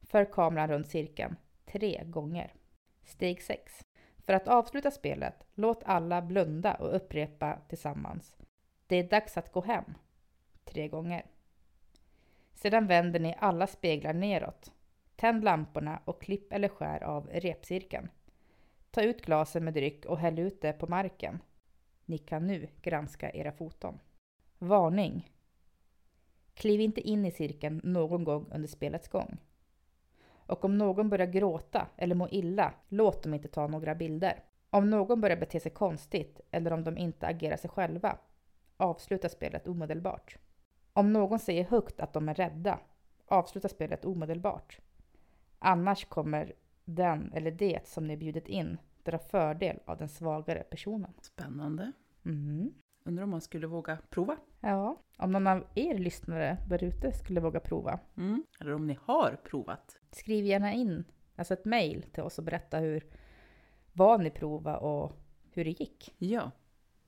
För 0.00 0.24
kameran 0.24 0.68
runt 0.68 0.88
cirkeln 0.88 1.36
tre 1.64 2.04
gånger. 2.04 2.54
Steg 3.04 3.42
6. 3.42 3.84
För 4.22 4.32
att 4.32 4.48
avsluta 4.48 4.90
spelet, 4.90 5.46
låt 5.54 5.82
alla 5.84 6.22
blunda 6.22 6.74
och 6.74 6.96
upprepa 6.96 7.58
tillsammans. 7.68 8.36
Det 8.86 8.96
är 8.96 9.08
dags 9.08 9.36
att 9.36 9.52
gå 9.52 9.60
hem. 9.60 9.84
Tre 10.64 10.88
gånger. 10.88 11.26
Sedan 12.54 12.86
vänder 12.86 13.20
ni 13.20 13.34
alla 13.38 13.66
speglar 13.66 14.14
neråt. 14.14 14.72
Tänd 15.16 15.44
lamporna 15.44 16.02
och 16.04 16.22
klipp 16.22 16.52
eller 16.52 16.68
skär 16.68 17.02
av 17.02 17.26
repcirkeln. 17.26 18.08
Ta 18.90 19.02
ut 19.02 19.22
glasen 19.22 19.64
med 19.64 19.74
dryck 19.74 20.04
och 20.04 20.18
häll 20.18 20.38
ut 20.38 20.60
det 20.60 20.72
på 20.72 20.86
marken. 20.86 21.38
Ni 22.04 22.18
kan 22.18 22.46
nu 22.46 22.68
granska 22.82 23.30
era 23.30 23.52
foton. 23.52 23.98
Varning! 24.58 25.30
Kliv 26.54 26.80
inte 26.80 27.00
in 27.00 27.24
i 27.24 27.30
cirkeln 27.30 27.80
någon 27.84 28.24
gång 28.24 28.46
under 28.52 28.68
spelets 28.68 29.08
gång. 29.08 29.38
Och 30.52 30.64
om 30.64 30.78
någon 30.78 31.08
börjar 31.08 31.26
gråta 31.26 31.86
eller 31.96 32.14
må 32.14 32.28
illa, 32.28 32.74
låt 32.88 33.22
dem 33.22 33.34
inte 33.34 33.48
ta 33.48 33.66
några 33.66 33.94
bilder. 33.94 34.44
Om 34.70 34.90
någon 34.90 35.20
börjar 35.20 35.36
bete 35.36 35.60
sig 35.60 35.72
konstigt 35.72 36.40
eller 36.50 36.72
om 36.72 36.84
de 36.84 36.98
inte 36.98 37.26
agerar 37.26 37.56
sig 37.56 37.70
själva, 37.70 38.18
avsluta 38.76 39.28
spelet 39.28 39.68
omedelbart. 39.68 40.36
Om 40.92 41.12
någon 41.12 41.38
säger 41.38 41.64
högt 41.64 42.00
att 42.00 42.12
de 42.12 42.28
är 42.28 42.34
rädda, 42.34 42.78
avsluta 43.26 43.68
spelet 43.68 44.04
omedelbart. 44.04 44.80
Annars 45.58 46.04
kommer 46.04 46.52
den 46.84 47.32
eller 47.32 47.50
det 47.50 47.86
som 47.86 48.06
ni 48.06 48.16
bjudit 48.16 48.48
in 48.48 48.78
dra 49.02 49.18
fördel 49.18 49.78
av 49.84 49.96
den 49.96 50.08
svagare 50.08 50.62
personen. 50.62 51.12
Spännande. 51.20 51.92
Mm. 52.24 52.72
Undrar 53.04 53.24
om 53.24 53.30
man 53.30 53.40
skulle 53.40 53.66
våga 53.66 53.98
prova? 54.10 54.36
Ja, 54.60 55.02
om 55.18 55.32
någon 55.32 55.46
av 55.46 55.64
er 55.74 55.98
lyssnare 55.98 56.58
där 56.68 56.84
ute 56.84 57.12
skulle 57.12 57.40
våga 57.40 57.60
prova. 57.60 58.00
Mm. 58.16 58.44
Eller 58.60 58.74
om 58.74 58.86
ni 58.86 58.98
har 59.02 59.36
provat? 59.44 59.98
Skriv 60.10 60.44
gärna 60.44 60.72
in 60.72 61.04
alltså 61.36 61.54
ett 61.54 61.64
mejl 61.64 62.02
till 62.02 62.22
oss 62.22 62.38
och 62.38 62.44
berätta 62.44 62.78
hur, 62.78 63.06
vad 63.92 64.20
ni 64.22 64.30
provade 64.30 64.78
och 64.78 65.12
hur 65.50 65.64
det 65.64 65.70
gick. 65.80 66.14
Ja, 66.18 66.50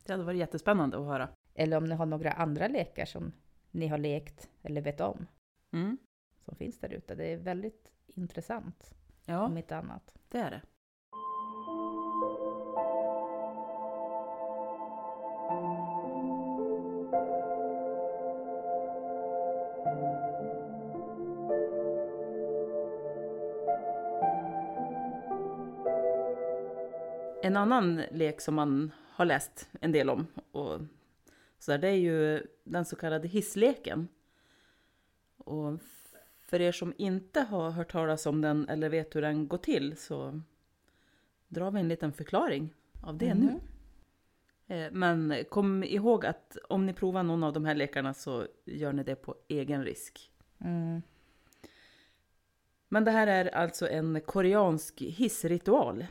det 0.04 0.12
hade 0.12 0.24
varit 0.24 0.38
jättespännande 0.38 0.98
att 0.98 1.06
höra. 1.06 1.28
Eller 1.54 1.76
om 1.76 1.84
ni 1.84 1.94
har 1.94 2.06
några 2.06 2.32
andra 2.32 2.68
lekar 2.68 3.04
som 3.04 3.32
ni 3.70 3.86
har 3.86 3.98
lekt 3.98 4.50
eller 4.62 4.80
vet 4.80 5.00
om. 5.00 5.26
Mm. 5.72 5.98
Som 6.44 6.56
finns 6.56 6.78
där 6.80 6.92
ute. 6.92 7.14
Det 7.14 7.24
är 7.26 7.36
väldigt 7.36 7.92
intressant. 8.06 8.94
Ja, 9.24 9.46
Om 9.46 9.58
inte 9.58 9.76
annat. 9.76 10.14
det 10.28 10.38
är 10.38 10.50
det. 10.50 10.62
En 27.54 27.58
annan 27.58 28.02
lek 28.10 28.40
som 28.40 28.54
man 28.54 28.92
har 29.10 29.24
läst 29.24 29.68
en 29.80 29.92
del 29.92 30.10
om 30.10 30.26
och 30.52 30.80
så 31.58 31.70
där, 31.70 31.78
det 31.78 31.88
är 31.88 31.94
ju 31.94 32.46
den 32.64 32.84
så 32.84 32.96
kallade 32.96 33.28
hissleken. 33.28 34.08
Och 35.36 35.80
för 36.40 36.60
er 36.60 36.72
som 36.72 36.94
inte 36.98 37.40
har 37.40 37.70
hört 37.70 37.92
talas 37.92 38.26
om 38.26 38.40
den 38.40 38.68
eller 38.68 38.88
vet 38.88 39.16
hur 39.16 39.22
den 39.22 39.48
går 39.48 39.58
till 39.58 39.96
så 39.96 40.40
drar 41.48 41.70
vi 41.70 41.80
en 41.80 41.88
liten 41.88 42.12
förklaring 42.12 42.74
av 43.02 43.18
det 43.18 43.34
nu. 43.34 43.60
Eh, 44.66 44.92
Men 44.92 45.44
kom 45.48 45.84
ihåg 45.84 46.26
att 46.26 46.56
om 46.68 46.86
ni 46.86 46.92
provar 46.92 47.22
någon 47.22 47.44
av 47.44 47.52
de 47.52 47.64
här 47.64 47.74
lekarna 47.74 48.14
så 48.14 48.46
gör 48.64 48.92
ni 48.92 49.02
det 49.02 49.16
på 49.16 49.34
egen 49.48 49.84
risk. 49.84 50.30
Mm. 50.58 51.02
Men 52.88 53.04
det 53.04 53.10
här 53.10 53.26
är 53.26 53.54
alltså 53.54 53.88
en 53.88 54.20
koreansk 54.20 55.00
hissritual. 55.00 56.06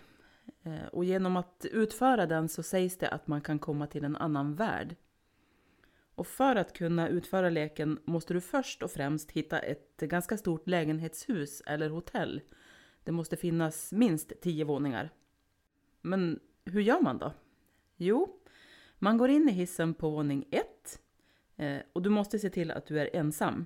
Eh, 0.63 0.85
och 0.91 1.05
genom 1.05 1.37
att 1.37 1.65
utföra 1.71 2.25
den 2.25 2.49
så 2.49 2.63
sägs 2.63 2.97
det 2.97 3.09
att 3.09 3.27
man 3.27 3.41
kan 3.41 3.59
komma 3.59 3.87
till 3.87 4.03
en 4.03 4.15
annan 4.15 4.55
värld. 4.55 4.95
Och 6.15 6.27
för 6.27 6.55
att 6.55 6.73
kunna 6.73 7.07
utföra 7.07 7.49
leken 7.49 7.99
måste 8.05 8.33
du 8.33 8.41
först 8.41 8.83
och 8.83 8.91
främst 8.91 9.31
hitta 9.31 9.59
ett 9.59 9.97
ganska 9.97 10.37
stort 10.37 10.67
lägenhetshus 10.67 11.61
eller 11.65 11.89
hotell. 11.89 12.41
Det 13.03 13.11
måste 13.11 13.37
finnas 13.37 13.91
minst 13.91 14.41
tio 14.41 14.65
våningar. 14.65 15.09
Men 16.01 16.39
hur 16.65 16.81
gör 16.81 17.01
man 17.01 17.17
då? 17.17 17.33
Jo, 17.95 18.39
man 18.99 19.17
går 19.17 19.29
in 19.29 19.49
i 19.49 19.51
hissen 19.51 19.93
på 19.93 20.09
våning 20.09 20.45
1 20.51 20.99
eh, 21.55 21.77
och 21.93 22.01
du 22.01 22.09
måste 22.09 22.39
se 22.39 22.49
till 22.49 22.71
att 22.71 22.85
du 22.85 22.99
är 22.99 23.15
ensam. 23.15 23.65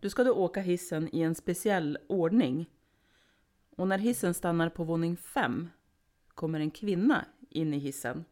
Du 0.00 0.10
ska 0.10 0.24
då 0.24 0.32
åka 0.32 0.60
hissen 0.60 1.08
i 1.12 1.22
en 1.22 1.34
speciell 1.34 1.98
ordning. 2.08 2.70
Och 3.78 3.88
när 3.88 3.98
hissen 3.98 4.34
stannar 4.34 4.68
på 4.68 4.84
våning 4.84 5.16
5 5.16 5.68
kommer 6.28 6.60
en 6.60 6.70
kvinna 6.70 7.26
in 7.50 7.74
i 7.74 7.78
hissen. 7.78 8.24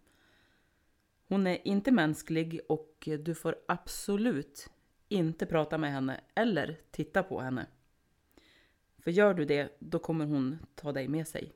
Hon 1.28 1.46
är 1.46 1.68
inte 1.68 1.90
mänsklig 1.90 2.60
och 2.68 3.08
du 3.24 3.34
får 3.34 3.56
absolut 3.68 4.70
inte 5.08 5.46
prata 5.46 5.78
med 5.78 5.92
henne 5.92 6.20
eller 6.34 6.80
titta 6.90 7.22
på 7.22 7.40
henne. 7.40 7.66
För 8.98 9.10
gör 9.10 9.34
du 9.34 9.44
det, 9.44 9.76
då 9.78 9.98
kommer 9.98 10.24
hon 10.24 10.58
ta 10.74 10.92
dig 10.92 11.08
med 11.08 11.28
sig. 11.28 11.52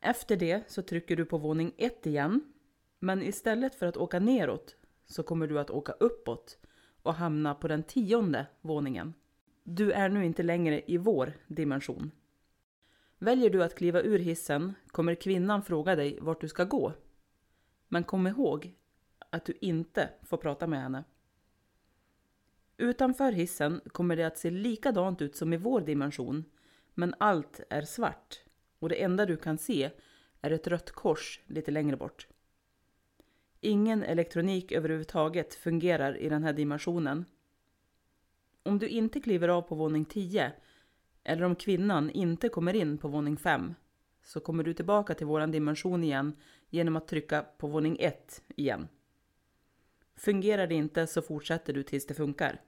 Efter 0.00 0.36
det 0.36 0.70
så 0.70 0.82
trycker 0.82 1.16
du 1.16 1.24
på 1.24 1.38
våning 1.38 1.74
1 1.76 2.06
igen. 2.06 2.52
Men 2.98 3.22
istället 3.22 3.74
för 3.74 3.86
att 3.86 3.96
åka 3.96 4.20
neråt 4.20 4.76
så 5.06 5.22
kommer 5.22 5.46
du 5.46 5.60
att 5.60 5.70
åka 5.70 5.92
uppåt 5.92 6.58
och 7.02 7.14
hamna 7.14 7.54
på 7.54 7.68
den 7.68 7.82
tionde 7.82 8.46
våningen. 8.60 9.14
Du 9.72 9.92
är 9.92 10.08
nu 10.08 10.24
inte 10.24 10.42
längre 10.42 10.82
i 10.86 10.96
vår 10.96 11.32
dimension. 11.46 12.10
Väljer 13.18 13.50
du 13.50 13.62
att 13.62 13.74
kliva 13.74 14.02
ur 14.02 14.18
hissen 14.18 14.74
kommer 14.86 15.14
kvinnan 15.14 15.62
fråga 15.62 15.96
dig 15.96 16.18
vart 16.20 16.40
du 16.40 16.48
ska 16.48 16.64
gå. 16.64 16.92
Men 17.88 18.04
kom 18.04 18.26
ihåg 18.26 18.74
att 19.30 19.44
du 19.44 19.54
inte 19.60 20.10
får 20.22 20.36
prata 20.36 20.66
med 20.66 20.82
henne. 20.82 21.04
Utanför 22.76 23.32
hissen 23.32 23.80
kommer 23.92 24.16
det 24.16 24.24
att 24.24 24.38
se 24.38 24.50
likadant 24.50 25.22
ut 25.22 25.36
som 25.36 25.52
i 25.52 25.56
vår 25.56 25.80
dimension, 25.80 26.44
men 26.94 27.14
allt 27.18 27.60
är 27.70 27.82
svart 27.82 28.44
och 28.78 28.88
det 28.88 29.02
enda 29.02 29.26
du 29.26 29.36
kan 29.36 29.58
se 29.58 29.90
är 30.40 30.50
ett 30.50 30.66
rött 30.66 30.90
kors 30.90 31.40
lite 31.46 31.70
längre 31.70 31.96
bort. 31.96 32.28
Ingen 33.60 34.02
elektronik 34.02 34.72
överhuvudtaget 34.72 35.54
fungerar 35.54 36.16
i 36.16 36.28
den 36.28 36.42
här 36.42 36.52
dimensionen. 36.52 37.24
Om 38.62 38.78
du 38.78 38.88
inte 38.88 39.20
kliver 39.20 39.48
av 39.48 39.62
på 39.62 39.74
våning 39.74 40.04
10 40.04 40.52
eller 41.24 41.42
om 41.42 41.56
kvinnan 41.56 42.10
inte 42.10 42.48
kommer 42.48 42.74
in 42.74 42.98
på 42.98 43.08
våning 43.08 43.36
5 43.36 43.74
så 44.22 44.40
kommer 44.40 44.64
du 44.64 44.74
tillbaka 44.74 45.14
till 45.14 45.26
våran 45.26 45.50
dimension 45.50 46.04
igen 46.04 46.36
genom 46.68 46.96
att 46.96 47.08
trycka 47.08 47.42
på 47.58 47.66
våning 47.66 47.96
1 48.00 48.42
igen. 48.56 48.88
Fungerar 50.16 50.66
det 50.66 50.74
inte 50.74 51.06
så 51.06 51.22
fortsätter 51.22 51.72
du 51.72 51.82
tills 51.82 52.06
det 52.06 52.14
funkar. 52.14 52.60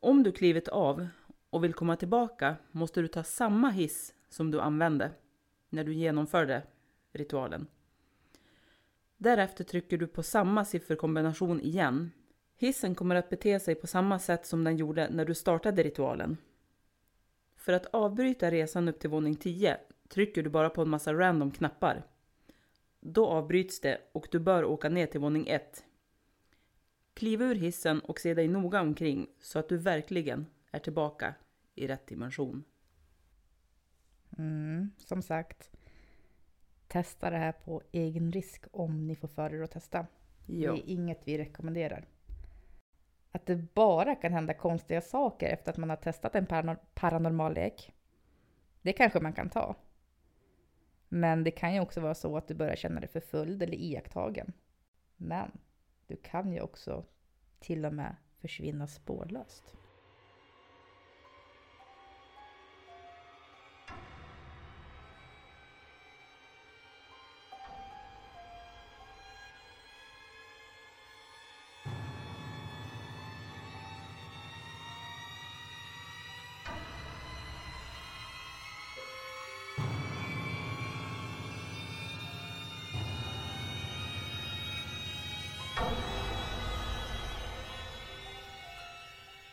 Om 0.00 0.22
du 0.22 0.32
klivit 0.32 0.68
av 0.68 1.08
och 1.50 1.64
vill 1.64 1.74
komma 1.74 1.96
tillbaka 1.96 2.56
måste 2.70 3.00
du 3.00 3.08
ta 3.08 3.22
samma 3.22 3.70
hiss 3.70 4.14
som 4.28 4.50
du 4.50 4.60
använde 4.60 5.10
när 5.68 5.84
du 5.84 5.94
genomförde 5.94 6.62
ritualen. 7.12 7.66
Därefter 9.16 9.64
trycker 9.64 9.98
du 9.98 10.06
på 10.06 10.22
samma 10.22 10.64
sifferkombination 10.64 11.60
igen. 11.60 12.10
Hissen 12.60 12.94
kommer 12.94 13.14
att 13.14 13.30
bete 13.30 13.60
sig 13.60 13.74
på 13.74 13.86
samma 13.86 14.18
sätt 14.18 14.46
som 14.46 14.64
den 14.64 14.76
gjorde 14.76 15.08
när 15.10 15.24
du 15.24 15.34
startade 15.34 15.82
ritualen. 15.82 16.36
För 17.56 17.72
att 17.72 17.86
avbryta 17.86 18.50
resan 18.50 18.88
upp 18.88 19.00
till 19.00 19.10
våning 19.10 19.36
10 19.36 19.80
trycker 20.08 20.42
du 20.42 20.50
bara 20.50 20.70
på 20.70 20.82
en 20.82 20.88
massa 20.88 21.14
random 21.14 21.50
knappar. 21.50 22.02
Då 23.00 23.26
avbryts 23.26 23.80
det 23.80 24.00
och 24.12 24.28
du 24.30 24.38
bör 24.38 24.64
åka 24.64 24.88
ner 24.88 25.06
till 25.06 25.20
våning 25.20 25.48
1. 25.48 25.84
Kliv 27.14 27.42
ur 27.42 27.54
hissen 27.54 28.00
och 28.00 28.20
se 28.20 28.34
dig 28.34 28.48
noga 28.48 28.80
omkring 28.80 29.26
så 29.40 29.58
att 29.58 29.68
du 29.68 29.76
verkligen 29.76 30.46
är 30.70 30.78
tillbaka 30.78 31.34
i 31.74 31.86
rätt 31.86 32.06
dimension. 32.06 32.64
Mm, 34.38 34.90
som 34.98 35.22
sagt, 35.22 35.70
testa 36.86 37.30
det 37.30 37.36
här 37.36 37.52
på 37.52 37.82
egen 37.92 38.32
risk 38.32 38.64
om 38.70 39.06
ni 39.06 39.16
får 39.16 39.28
för 39.28 39.54
er 39.54 39.62
att 39.62 39.70
testa. 39.70 40.06
Ja. 40.46 40.72
Det 40.72 40.78
är 40.78 40.92
inget 40.92 41.28
vi 41.28 41.38
rekommenderar. 41.38 42.08
Att 43.32 43.46
det 43.46 43.56
bara 43.56 44.14
kan 44.14 44.32
hända 44.32 44.54
konstiga 44.54 45.00
saker 45.00 45.48
efter 45.48 45.70
att 45.72 45.78
man 45.78 45.90
har 45.90 45.96
testat 45.96 46.34
en 46.34 46.46
paranor- 46.46 46.78
paranormal 46.94 47.54
lek, 47.54 47.92
det 48.82 48.92
kanske 48.92 49.20
man 49.20 49.32
kan 49.32 49.50
ta. 49.50 49.74
Men 51.08 51.44
det 51.44 51.50
kan 51.50 51.74
ju 51.74 51.80
också 51.80 52.00
vara 52.00 52.14
så 52.14 52.36
att 52.36 52.48
du 52.48 52.54
börjar 52.54 52.76
känna 52.76 53.00
dig 53.00 53.08
förföljd 53.08 53.62
eller 53.62 53.76
iakttagen. 53.76 54.52
Men 55.16 55.58
du 56.06 56.16
kan 56.16 56.52
ju 56.52 56.60
också 56.60 57.04
till 57.60 57.84
och 57.84 57.92
med 57.92 58.16
försvinna 58.40 58.86
spårlöst. 58.86 59.77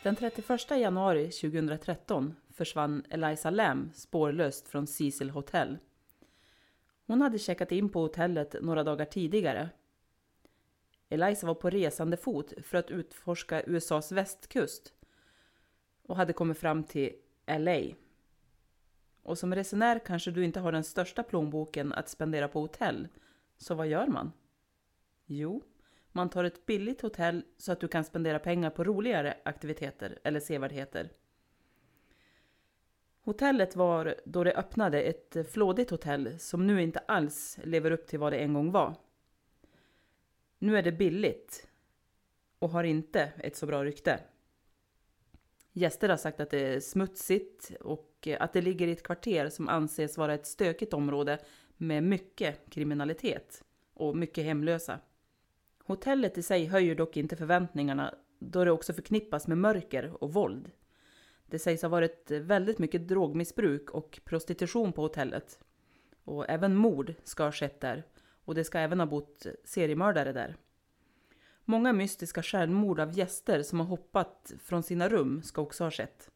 Den 0.06 0.16
31 0.16 0.70
januari 0.70 1.30
2013 1.30 2.34
försvann 2.50 3.04
Eliza 3.10 3.50
Lam 3.50 3.90
spårlöst 3.94 4.68
från 4.68 4.86
Cecil 4.86 5.30
Hotel. 5.30 5.78
Hon 7.06 7.20
hade 7.20 7.38
checkat 7.38 7.72
in 7.72 7.88
på 7.88 8.00
hotellet 8.00 8.56
några 8.62 8.84
dagar 8.84 9.04
tidigare. 9.04 9.70
Eliza 11.08 11.46
var 11.46 11.54
på 11.54 11.70
resande 11.70 12.16
fot 12.16 12.52
för 12.62 12.78
att 12.78 12.90
utforska 12.90 13.62
USAs 13.62 14.12
västkust 14.12 14.94
och 16.02 16.16
hade 16.16 16.32
kommit 16.32 16.58
fram 16.58 16.84
till 16.84 17.12
LA. 17.46 17.80
Och 19.22 19.38
som 19.38 19.54
resenär 19.54 19.98
kanske 20.06 20.30
du 20.30 20.44
inte 20.44 20.60
har 20.60 20.72
den 20.72 20.84
största 20.84 21.22
plånboken 21.22 21.92
att 21.92 22.08
spendera 22.08 22.48
på 22.48 22.60
hotell. 22.60 23.08
Så 23.58 23.74
vad 23.74 23.86
gör 23.86 24.06
man? 24.06 24.32
Jo, 25.24 25.62
man 26.16 26.30
tar 26.30 26.44
ett 26.44 26.66
billigt 26.66 27.00
hotell 27.00 27.44
så 27.56 27.72
att 27.72 27.80
du 27.80 27.88
kan 27.88 28.04
spendera 28.04 28.38
pengar 28.38 28.70
på 28.70 28.84
roligare 28.84 29.36
aktiviteter 29.44 30.18
eller 30.24 30.40
sevärdheter. 30.40 31.10
Hotellet 33.20 33.76
var 33.76 34.14
då 34.24 34.44
det 34.44 34.54
öppnade 34.54 35.02
ett 35.02 35.52
flådigt 35.52 35.90
hotell 35.90 36.38
som 36.38 36.66
nu 36.66 36.82
inte 36.82 36.98
alls 36.98 37.58
lever 37.64 37.90
upp 37.90 38.06
till 38.06 38.18
vad 38.18 38.32
det 38.32 38.38
en 38.38 38.54
gång 38.54 38.72
var. 38.72 38.94
Nu 40.58 40.78
är 40.78 40.82
det 40.82 40.92
billigt 40.92 41.68
och 42.58 42.70
har 42.70 42.84
inte 42.84 43.32
ett 43.38 43.56
så 43.56 43.66
bra 43.66 43.84
rykte. 43.84 44.20
Gäster 45.72 46.08
har 46.08 46.16
sagt 46.16 46.40
att 46.40 46.50
det 46.50 46.74
är 46.74 46.80
smutsigt 46.80 47.72
och 47.80 48.28
att 48.38 48.52
det 48.52 48.62
ligger 48.62 48.86
i 48.86 48.92
ett 48.92 49.02
kvarter 49.02 49.48
som 49.48 49.68
anses 49.68 50.18
vara 50.18 50.34
ett 50.34 50.46
stökigt 50.46 50.94
område 50.94 51.38
med 51.76 52.02
mycket 52.02 52.70
kriminalitet 52.70 53.64
och 53.94 54.16
mycket 54.16 54.44
hemlösa. 54.44 55.00
Hotellet 55.86 56.38
i 56.38 56.42
sig 56.42 56.66
höjer 56.66 56.94
dock 56.94 57.16
inte 57.16 57.36
förväntningarna 57.36 58.14
då 58.38 58.64
det 58.64 58.70
också 58.70 58.92
förknippas 58.92 59.46
med 59.46 59.58
mörker 59.58 60.22
och 60.24 60.32
våld. 60.32 60.70
Det 61.46 61.58
sägs 61.58 61.82
ha 61.82 61.88
varit 61.88 62.30
väldigt 62.30 62.78
mycket 62.78 63.08
drogmissbruk 63.08 63.90
och 63.90 64.20
prostitution 64.24 64.92
på 64.92 65.02
hotellet. 65.02 65.58
Och 66.24 66.48
även 66.48 66.76
mord 66.76 67.14
ska 67.24 67.44
ha 67.44 67.52
skett 67.52 67.80
där 67.80 68.04
och 68.44 68.54
det 68.54 68.64
ska 68.64 68.78
även 68.78 69.00
ha 69.00 69.06
bott 69.06 69.46
seriemördare 69.64 70.32
där. 70.32 70.56
Många 71.64 71.92
mystiska 71.92 72.42
självmord 72.42 73.00
av 73.00 73.18
gäster 73.18 73.62
som 73.62 73.80
har 73.80 73.86
hoppat 73.86 74.52
från 74.62 74.82
sina 74.82 75.08
rum 75.08 75.42
ska 75.42 75.62
också 75.62 75.84
ha 75.84 75.90
skett. 75.90 76.30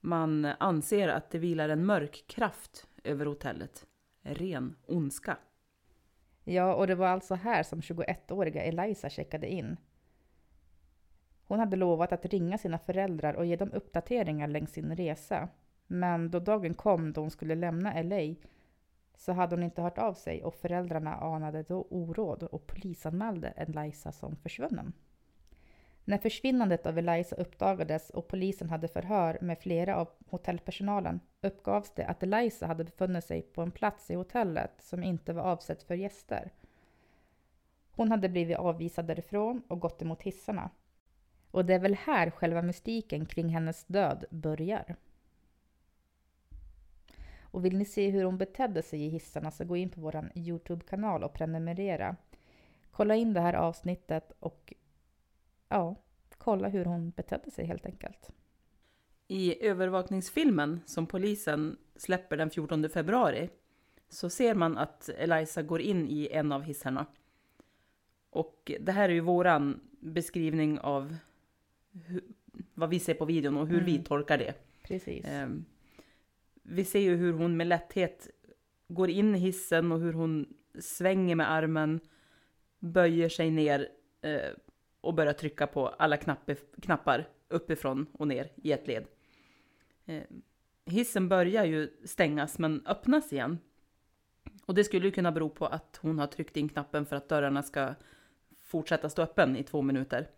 Man 0.00 0.44
anser 0.44 1.08
att 1.08 1.30
det 1.30 1.38
vilar 1.38 1.68
en 1.68 1.86
mörk 1.86 2.24
kraft 2.26 2.86
över 3.04 3.26
hotellet. 3.26 3.86
Ren 4.22 4.76
ondska. 4.86 5.36
Ja, 6.44 6.74
och 6.74 6.86
det 6.86 6.94
var 6.94 7.06
alltså 7.06 7.34
här 7.34 7.62
som 7.62 7.80
21-åriga 7.80 8.62
Eliza 8.62 9.10
checkade 9.10 9.48
in. 9.48 9.76
Hon 11.46 11.58
hade 11.58 11.76
lovat 11.76 12.12
att 12.12 12.24
ringa 12.24 12.58
sina 12.58 12.78
föräldrar 12.78 13.34
och 13.34 13.46
ge 13.46 13.56
dem 13.56 13.72
uppdateringar 13.72 14.48
längs 14.48 14.72
sin 14.72 14.96
resa. 14.96 15.48
Men 15.86 16.30
då 16.30 16.38
dagen 16.38 16.74
kom 16.74 17.12
då 17.12 17.20
hon 17.20 17.30
skulle 17.30 17.54
lämna 17.54 18.02
LA 18.02 18.34
så 19.16 19.32
hade 19.32 19.56
hon 19.56 19.62
inte 19.62 19.82
hört 19.82 19.98
av 19.98 20.14
sig 20.14 20.44
och 20.44 20.54
föräldrarna 20.54 21.14
anade 21.14 21.62
då 21.62 21.86
oråd 21.90 22.42
och 22.42 22.66
polisanmälde 22.66 23.48
Eliza 23.48 24.12
som 24.12 24.36
försvunnen. 24.36 24.92
När 26.10 26.18
försvinnandet 26.18 26.86
av 26.86 26.98
Eliza 26.98 27.36
uppdagades 27.36 28.10
och 28.10 28.28
polisen 28.28 28.70
hade 28.70 28.88
förhör 28.88 29.38
med 29.40 29.58
flera 29.58 29.96
av 29.96 30.08
hotellpersonalen 30.26 31.20
uppgavs 31.40 31.90
det 31.94 32.06
att 32.06 32.22
Eliza 32.22 32.66
hade 32.66 32.84
befunnit 32.84 33.24
sig 33.24 33.42
på 33.42 33.62
en 33.62 33.70
plats 33.70 34.10
i 34.10 34.14
hotellet 34.14 34.70
som 34.80 35.02
inte 35.02 35.32
var 35.32 35.42
avsett 35.42 35.82
för 35.82 35.94
gäster. 35.94 36.50
Hon 37.90 38.10
hade 38.10 38.28
blivit 38.28 38.56
avvisad 38.56 39.06
därifrån 39.06 39.62
och 39.68 39.80
gått 39.80 40.02
emot 40.02 40.22
hissarna. 40.22 40.70
Och 41.50 41.64
det 41.64 41.74
är 41.74 41.78
väl 41.78 41.94
här 41.94 42.30
själva 42.30 42.62
mystiken 42.62 43.26
kring 43.26 43.48
hennes 43.48 43.84
död 43.84 44.24
börjar. 44.30 44.96
Och 47.40 47.64
vill 47.64 47.78
ni 47.78 47.84
se 47.84 48.10
hur 48.10 48.24
hon 48.24 48.38
betedde 48.38 48.82
sig 48.82 49.04
i 49.04 49.08
hissarna 49.08 49.50
så 49.50 49.64
gå 49.64 49.76
in 49.76 49.90
på 49.90 50.00
vår 50.00 50.30
Youtube-kanal 50.34 51.24
och 51.24 51.32
prenumerera. 51.32 52.16
Kolla 52.90 53.14
in 53.14 53.32
det 53.32 53.40
här 53.40 53.54
avsnittet 53.54 54.32
och 54.40 54.74
ja, 55.70 55.96
kolla 56.38 56.68
hur 56.68 56.84
hon 56.84 57.10
betedde 57.10 57.50
sig 57.50 57.64
helt 57.66 57.86
enkelt. 57.86 58.30
I 59.28 59.66
övervakningsfilmen 59.66 60.80
som 60.86 61.06
polisen 61.06 61.76
släpper 61.96 62.36
den 62.36 62.50
14 62.50 62.88
februari 62.88 63.50
så 64.08 64.30
ser 64.30 64.54
man 64.54 64.78
att 64.78 65.08
Eliza 65.08 65.62
går 65.62 65.80
in 65.80 66.08
i 66.08 66.28
en 66.32 66.52
av 66.52 66.62
hissarna. 66.62 67.06
Och 68.30 68.72
det 68.80 68.92
här 68.92 69.08
är 69.08 69.12
ju 69.12 69.20
våran 69.20 69.80
beskrivning 70.00 70.78
av 70.78 71.16
hur, 71.92 72.22
vad 72.74 72.90
vi 72.90 72.98
ser 72.98 73.14
på 73.14 73.24
videon 73.24 73.56
och 73.56 73.66
hur 73.68 73.80
vi 73.84 73.92
Mm. 73.92 74.04
tolkar 74.04 74.38
det. 74.38 74.54
Precis. 74.82 75.24
Ehm, 75.28 75.64
vi 76.62 76.84
ser 76.84 77.00
ju 77.00 77.16
hur 77.16 77.32
hon 77.32 77.56
med 77.56 77.66
lätthet 77.66 78.28
går 78.88 79.10
in 79.10 79.34
i 79.34 79.38
hissen 79.38 79.92
och 79.92 80.00
hur 80.00 80.12
hon 80.12 80.54
svänger 80.80 81.34
med 81.34 81.50
armen, 81.50 82.00
böjer 82.78 83.28
sig 83.28 83.50
ner 83.50 83.88
eh, 84.22 84.50
och 85.00 85.14
börja 85.14 85.34
trycka 85.34 85.66
på 85.66 85.88
alla 85.88 86.16
knapp, 86.16 86.50
knappar 86.82 87.28
uppifrån 87.48 88.06
och 88.12 88.28
ner 88.28 88.50
i 88.56 88.72
ett 88.72 88.86
led. 88.86 89.06
Eh, 90.04 90.22
hissen 90.84 91.28
börjar 91.28 91.64
ju 91.64 91.90
stängas 92.04 92.58
men 92.58 92.86
öppnas 92.86 93.32
igen. 93.32 93.58
Och 94.66 94.74
det 94.74 94.84
skulle 94.84 95.06
ju 95.06 95.12
kunna 95.12 95.32
bero 95.32 95.48
på 95.48 95.66
att 95.66 95.98
hon 96.02 96.18
har 96.18 96.26
tryckt 96.26 96.56
in 96.56 96.68
knappen 96.68 97.06
för 97.06 97.16
att 97.16 97.28
dörrarna 97.28 97.62
ska 97.62 97.94
fortsätta 98.56 99.08
stå 99.08 99.22
öppen 99.22 99.56
i 99.56 99.62
två 99.62 99.82
minuter. 99.82 100.28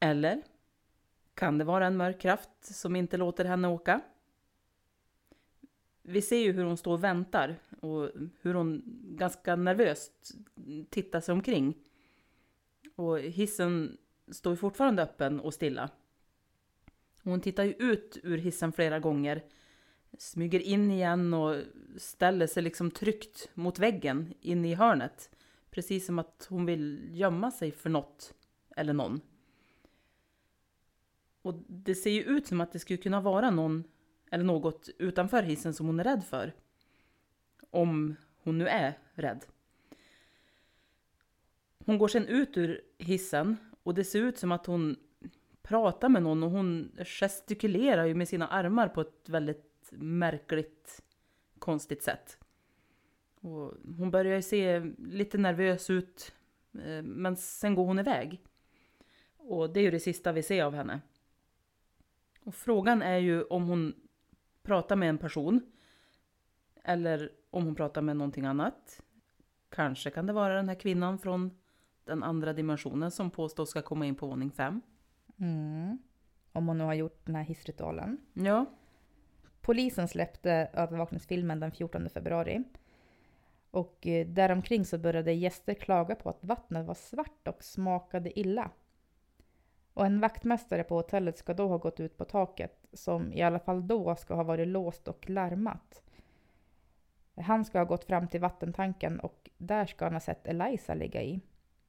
Eller 0.00 0.42
kan 1.34 1.58
det 1.58 1.64
vara 1.64 1.86
en 1.86 1.96
mörk 1.96 2.20
kraft 2.20 2.50
som 2.60 2.96
inte 2.96 3.16
låter 3.16 3.44
henne 3.44 3.68
åka? 3.68 4.00
Vi 6.02 6.22
ser 6.22 6.38
ju 6.38 6.52
hur 6.52 6.64
hon 6.64 6.76
står 6.76 6.92
och 6.92 7.04
väntar 7.04 7.56
och 7.80 8.10
hur 8.40 8.54
hon 8.54 8.82
ganska 9.04 9.56
nervöst 9.56 10.34
tittar 10.90 11.20
sig 11.20 11.32
omkring. 11.32 11.74
Och 12.96 13.18
hissen 13.18 13.96
står 14.30 14.52
ju 14.52 14.56
fortfarande 14.56 15.02
öppen 15.02 15.40
och 15.40 15.54
stilla. 15.54 15.90
Hon 17.22 17.40
tittar 17.40 17.64
ju 17.64 17.72
ut 17.72 18.18
ur 18.22 18.38
hissen 18.38 18.72
flera 18.72 18.98
gånger, 18.98 19.44
smyger 20.18 20.60
in 20.60 20.90
igen 20.90 21.34
och 21.34 21.56
ställer 21.96 22.46
sig 22.46 22.62
liksom 22.62 22.90
tryckt 22.90 23.50
mot 23.54 23.78
väggen 23.78 24.34
inne 24.40 24.70
i 24.70 24.74
hörnet. 24.74 25.30
Precis 25.70 26.06
som 26.06 26.18
att 26.18 26.46
hon 26.50 26.66
vill 26.66 27.08
gömma 27.12 27.50
sig 27.50 27.72
för 27.72 27.90
något 27.90 28.34
eller 28.76 28.92
någon. 28.92 29.20
Och 31.42 31.54
det 31.68 31.94
ser 31.94 32.10
ju 32.10 32.22
ut 32.22 32.46
som 32.46 32.60
att 32.60 32.72
det 32.72 32.78
skulle 32.78 32.96
kunna 32.96 33.20
vara 33.20 33.50
någon 33.50 33.84
eller 34.30 34.44
något 34.44 34.88
utanför 34.98 35.42
hissen 35.42 35.74
som 35.74 35.86
hon 35.86 36.00
är 36.00 36.04
rädd 36.04 36.24
för. 36.24 36.52
Om 37.70 38.16
hon 38.42 38.58
nu 38.58 38.68
är 38.68 38.98
rädd. 39.14 39.44
Hon 41.86 41.98
går 41.98 42.08
sen 42.08 42.26
ut 42.26 42.56
ur 42.56 42.80
hissen 42.98 43.56
och 43.82 43.94
det 43.94 44.04
ser 44.04 44.18
ut 44.22 44.38
som 44.38 44.52
att 44.52 44.66
hon 44.66 44.96
pratar 45.62 46.08
med 46.08 46.22
någon 46.22 46.42
och 46.42 46.50
hon 46.50 46.92
gestikulerar 47.04 48.04
ju 48.04 48.14
med 48.14 48.28
sina 48.28 48.48
armar 48.48 48.88
på 48.88 49.00
ett 49.00 49.28
väldigt 49.28 49.92
märkligt, 49.92 51.02
konstigt 51.58 52.02
sätt. 52.02 52.38
Och 53.40 53.74
hon 53.98 54.10
börjar 54.10 54.36
ju 54.36 54.42
se 54.42 54.80
lite 54.98 55.38
nervös 55.38 55.90
ut, 55.90 56.34
eh, 56.72 57.02
men 57.02 57.36
sen 57.36 57.74
går 57.74 57.84
hon 57.84 57.98
iväg. 57.98 58.40
Och 59.36 59.72
det 59.72 59.80
är 59.80 59.84
ju 59.84 59.90
det 59.90 60.00
sista 60.00 60.32
vi 60.32 60.42
ser 60.42 60.64
av 60.64 60.74
henne. 60.74 61.00
Och 62.40 62.54
frågan 62.54 63.02
är 63.02 63.18
ju 63.18 63.42
om 63.42 63.66
hon 63.66 63.94
pratar 64.62 64.96
med 64.96 65.08
en 65.08 65.18
person. 65.18 65.60
Eller 66.84 67.32
om 67.50 67.64
hon 67.64 67.74
pratar 67.74 68.02
med 68.02 68.16
någonting 68.16 68.44
annat. 68.44 69.02
Kanske 69.68 70.10
kan 70.10 70.26
det 70.26 70.32
vara 70.32 70.56
den 70.56 70.68
här 70.68 70.80
kvinnan 70.80 71.18
från 71.18 71.50
den 72.06 72.22
andra 72.22 72.52
dimensionen 72.52 73.10
som 73.10 73.30
påstås 73.30 73.70
ska 73.70 73.82
komma 73.82 74.06
in 74.06 74.14
på 74.14 74.26
våning 74.26 74.50
fem. 74.50 74.80
Mm. 75.38 75.98
Om 76.52 76.68
hon 76.68 76.78
nu 76.78 76.84
har 76.84 76.94
gjort 76.94 77.26
den 77.26 77.34
här 77.34 77.42
hissritualen. 77.42 78.18
Ja, 78.32 78.66
Polisen 79.66 80.08
släppte 80.08 80.70
övervakningsfilmen 80.72 81.60
den 81.60 81.72
14 81.72 82.08
februari. 82.08 82.64
Och 83.70 84.06
eh, 84.06 84.26
däromkring 84.26 84.84
så 84.84 84.98
började 84.98 85.32
gäster 85.32 85.74
klaga 85.74 86.14
på 86.14 86.28
att 86.28 86.44
vattnet 86.44 86.86
var 86.86 86.94
svart 86.94 87.48
och 87.48 87.64
smakade 87.64 88.38
illa. 88.40 88.70
Och 89.94 90.06
en 90.06 90.20
vaktmästare 90.20 90.84
på 90.84 90.94
hotellet 90.94 91.38
ska 91.38 91.54
då 91.54 91.68
ha 91.68 91.76
gått 91.76 92.00
ut 92.00 92.16
på 92.16 92.24
taket, 92.24 92.86
som 92.92 93.32
i 93.32 93.42
alla 93.42 93.58
fall 93.58 93.86
då 93.86 94.16
ska 94.16 94.34
ha 94.34 94.42
varit 94.42 94.68
låst 94.68 95.08
och 95.08 95.30
larmat. 95.30 96.02
Han 97.36 97.64
ska 97.64 97.78
ha 97.78 97.84
gått 97.84 98.04
fram 98.04 98.28
till 98.28 98.40
vattentanken 98.40 99.20
och 99.20 99.50
där 99.58 99.86
ska 99.86 100.04
han 100.04 100.14
ha 100.14 100.20
sett 100.20 100.46
Eliza 100.46 100.94
ligga 100.94 101.22
i, 101.22 101.40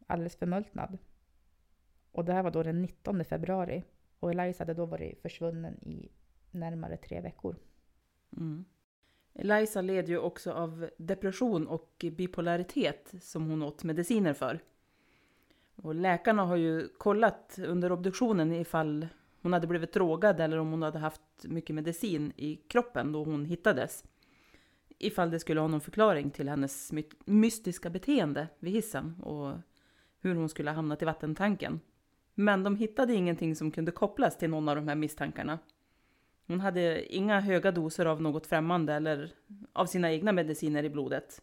alldeles 0.08 0.36
förmultnad. 0.36 0.98
Och 2.12 2.26
det 2.26 2.34
här 2.34 2.44
var 2.44 2.52
då 2.52 2.64
den 2.64 2.82
19 2.82 3.26
februari. 3.26 3.84
Och 4.20 4.32
Eliza 4.32 4.62
hade 4.62 4.74
då 4.74 4.86
varit 4.86 5.22
försvunnen 5.22 5.74
i 5.84 6.12
närmare 6.52 6.98
tre 6.98 7.22
veckor. 7.22 7.56
Mm. 8.38 8.66
Eliza 9.34 9.82
led 9.82 10.10
ju 10.10 10.18
också 10.18 10.52
av 10.52 10.90
depression 10.98 11.68
och 11.68 12.06
bipolaritet 12.12 13.14
som 13.22 13.50
hon 13.50 13.64
åt 13.64 13.84
mediciner 13.84 14.34
för. 14.34 14.60
Och 15.76 15.96
läkarna 15.96 16.46
har 16.46 16.56
ju 16.56 16.88
kollat 16.88 17.60
under 17.68 17.92
obduktionen 17.92 18.54
ifall 18.54 19.08
hon 19.42 19.54
hade 19.54 19.68
blivit 19.68 19.94
drogad 19.94 20.40
eller 20.40 20.58
om 20.58 20.72
hon 20.72 20.82
hade 20.82 21.00
haft 21.00 21.22
mycket 21.44 21.76
medicin 21.76 22.34
i 22.36 22.56
kroppen 22.56 23.12
då 23.12 23.24
hon 23.24 23.46
hittades. 23.46 24.04
Ifall 24.98 25.32
det 25.32 25.40
skulle 25.40 25.60
ha 25.60 25.68
någon 25.68 25.82
förklaring 25.82 26.32
till 26.32 26.50
hennes 26.50 26.92
mystiska 27.26 27.90
beteende 27.90 28.48
vid 28.60 28.74
hissen 28.74 29.22
och 29.22 29.54
hur 30.22 30.36
hon 30.36 30.50
skulle 30.50 30.70
ha 30.70 30.76
hamnat 30.76 31.02
i 31.02 31.06
vattentanken. 31.06 31.80
Men 32.36 32.64
de 32.64 32.76
hittade 32.76 33.14
ingenting 33.14 33.56
som 33.56 33.72
kunde 33.72 33.92
kopplas 33.92 34.38
till 34.38 34.50
någon 34.50 34.70
av 34.70 34.76
de 34.76 34.88
här 34.88 34.96
misstankarna. 34.96 35.60
Hon 36.48 36.60
hade 36.60 37.16
inga 37.16 37.40
höga 37.40 37.72
doser 37.72 38.06
av 38.06 38.22
något 38.22 38.48
främmande 38.48 38.94
eller 38.94 39.32
av 39.74 39.86
sina 39.86 40.12
egna 40.12 40.32
mediciner 40.32 40.84
i 40.84 40.90
blodet. 40.90 41.42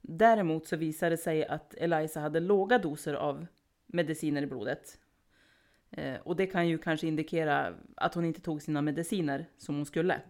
Däremot 0.00 0.66
så 0.66 0.76
visade 0.76 1.10
det 1.10 1.16
sig 1.16 1.46
att 1.46 1.74
Eliza 1.74 2.20
hade 2.20 2.40
låga 2.40 2.78
doser 2.78 3.14
av 3.14 3.46
mediciner 3.86 4.42
i 4.42 4.46
blodet. 4.46 4.98
Eh, 5.90 6.20
och 6.20 6.36
det 6.36 6.46
kan 6.46 6.68
ju 6.68 6.78
kanske 6.78 7.06
indikera 7.06 7.74
att 7.96 8.14
hon 8.14 8.24
inte 8.24 8.40
tog 8.40 8.62
sina 8.62 8.82
mediciner 8.82 9.46
som 9.58 9.74
hon 9.74 9.86
skulle. 9.86 10.20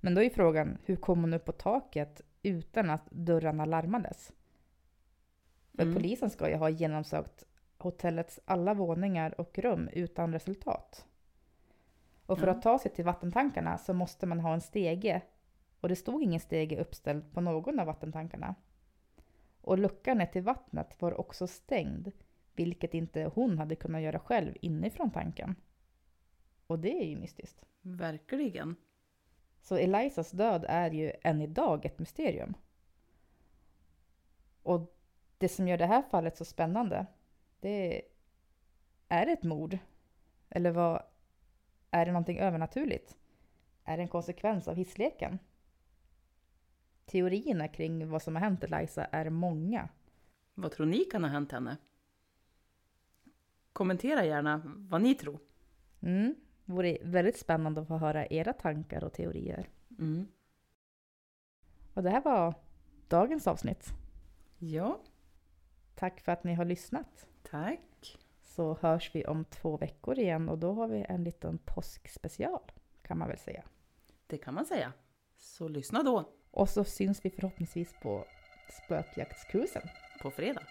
Men 0.00 0.14
då 0.14 0.22
är 0.22 0.30
frågan, 0.30 0.78
hur 0.84 0.96
kom 0.96 1.20
hon 1.20 1.34
upp 1.34 1.44
på 1.44 1.52
taket 1.52 2.20
utan 2.42 2.90
att 2.90 3.10
dörrarna 3.10 3.64
larmades? 3.64 4.32
För 5.76 5.82
Mm. 5.82 5.94
polisen 5.94 6.30
ska 6.30 6.48
ju 6.48 6.54
ha 6.56 6.68
genomsökt 6.70 7.44
hotellets 7.78 8.40
alla 8.44 8.74
våningar 8.74 9.40
och 9.40 9.58
rum 9.58 9.88
utan 9.92 10.32
resultat. 10.32 11.06
Och 12.26 12.38
för 12.38 12.46
Ja. 12.46 12.52
att 12.52 12.62
ta 12.62 12.78
sig 12.78 12.90
till 12.92 13.04
vattentankarna 13.04 13.78
så 13.78 13.92
måste 13.94 14.26
man 14.26 14.40
ha 14.40 14.54
en 14.54 14.60
stege. 14.60 15.22
Och 15.80 15.88
det 15.88 15.96
stod 15.96 16.22
ingen 16.22 16.40
stege 16.40 16.80
uppställd 16.80 17.32
på 17.32 17.40
någon 17.40 17.80
av 17.80 17.86
vattentankarna. 17.86 18.54
Och 19.60 19.78
luckan 19.78 20.18
ner 20.18 20.26
till 20.26 20.42
vattnet 20.42 21.02
var 21.02 21.20
också 21.20 21.46
stängd, 21.46 22.12
vilket 22.54 22.94
inte 22.94 23.30
hon 23.34 23.58
hade 23.58 23.76
kunnat 23.76 24.02
göra 24.02 24.18
själv 24.18 24.54
inifrån 24.60 25.10
tanken. 25.10 25.54
Och 26.66 26.78
det 26.78 26.92
är 27.02 27.06
ju 27.06 27.16
mystiskt. 27.16 27.64
Verkligen. 27.80 28.76
Så 29.60 29.76
Elizas 29.76 30.30
död 30.30 30.64
är 30.68 30.90
ju 30.90 31.12
än 31.22 31.42
idag 31.42 31.84
ett 31.86 31.98
mysterium. 31.98 32.54
Och 34.62 34.95
det 35.38 35.48
som 35.48 35.68
gör 35.68 35.78
det 35.78 35.86
här 35.86 36.02
fallet 36.02 36.36
så 36.36 36.44
spännande, 36.44 37.06
det 37.60 37.96
är, 37.96 38.02
är 39.08 39.26
det 39.26 39.32
ett 39.32 39.42
mord? 39.42 39.78
Eller 40.48 40.70
vad, 40.70 41.02
är 41.90 42.06
det 42.06 42.12
någonting 42.12 42.38
övernaturligt? 42.38 43.16
Är 43.84 43.96
det 43.96 44.02
en 44.02 44.08
konsekvens 44.08 44.68
av 44.68 44.76
hissleken? 44.76 45.38
Teorierna 47.06 47.68
kring 47.68 48.08
vad 48.08 48.22
som 48.22 48.36
har 48.36 48.42
hänt 48.42 48.64
Eliza 48.64 49.04
är 49.04 49.30
många. 49.30 49.88
Vad 50.54 50.72
tror 50.72 50.86
ni 50.86 51.04
kan 51.04 51.24
ha 51.24 51.30
hänt 51.30 51.52
henne? 51.52 51.76
Kommentera 53.72 54.24
gärna 54.24 54.62
vad 54.64 55.02
ni 55.02 55.14
tror. 55.14 55.38
Mm, 56.00 56.34
vore 56.64 56.98
väldigt 57.02 57.38
spännande 57.38 57.80
att 57.80 57.88
få 57.88 57.96
höra 57.96 58.26
era 58.26 58.52
tankar 58.52 59.04
och 59.04 59.12
teorier. 59.12 59.68
Mm. 59.98 60.26
Och 61.94 62.02
det 62.02 62.10
här 62.10 62.22
var 62.22 62.54
dagens 63.08 63.46
avsnitt. 63.46 63.88
Ja, 64.58 65.00
Tack 65.96 66.20
för 66.20 66.32
att 66.32 66.44
ni 66.44 66.54
har 66.54 66.64
lyssnat. 66.64 67.26
tack. 67.42 68.16
så 68.44 68.78
hörs 68.80 69.10
vi 69.14 69.24
om 69.24 69.44
två 69.44 69.76
veckor 69.76 70.18
igen 70.18 70.48
och 70.48 70.58
då 70.58 70.72
har 70.72 70.88
vi 70.88 71.06
en 71.08 71.24
liten 71.24 71.58
påskspecial 71.58 72.60
kan 73.02 73.18
man 73.18 73.28
väl 73.28 73.38
säga. 73.38 73.64
Det 74.26 74.38
kan 74.38 74.54
man 74.54 74.66
säga. 74.66 74.92
Så 75.36 75.68
lyssna 75.68 76.02
då 76.02 76.32
Och 76.50 76.68
så 76.68 76.84
syns 76.84 77.24
vi 77.24 77.30
förhoppningsvis 77.30 77.94
på 78.02 78.24
spökjaktscruisen. 78.84 79.82
på 80.22 80.30
fredag. 80.30 80.62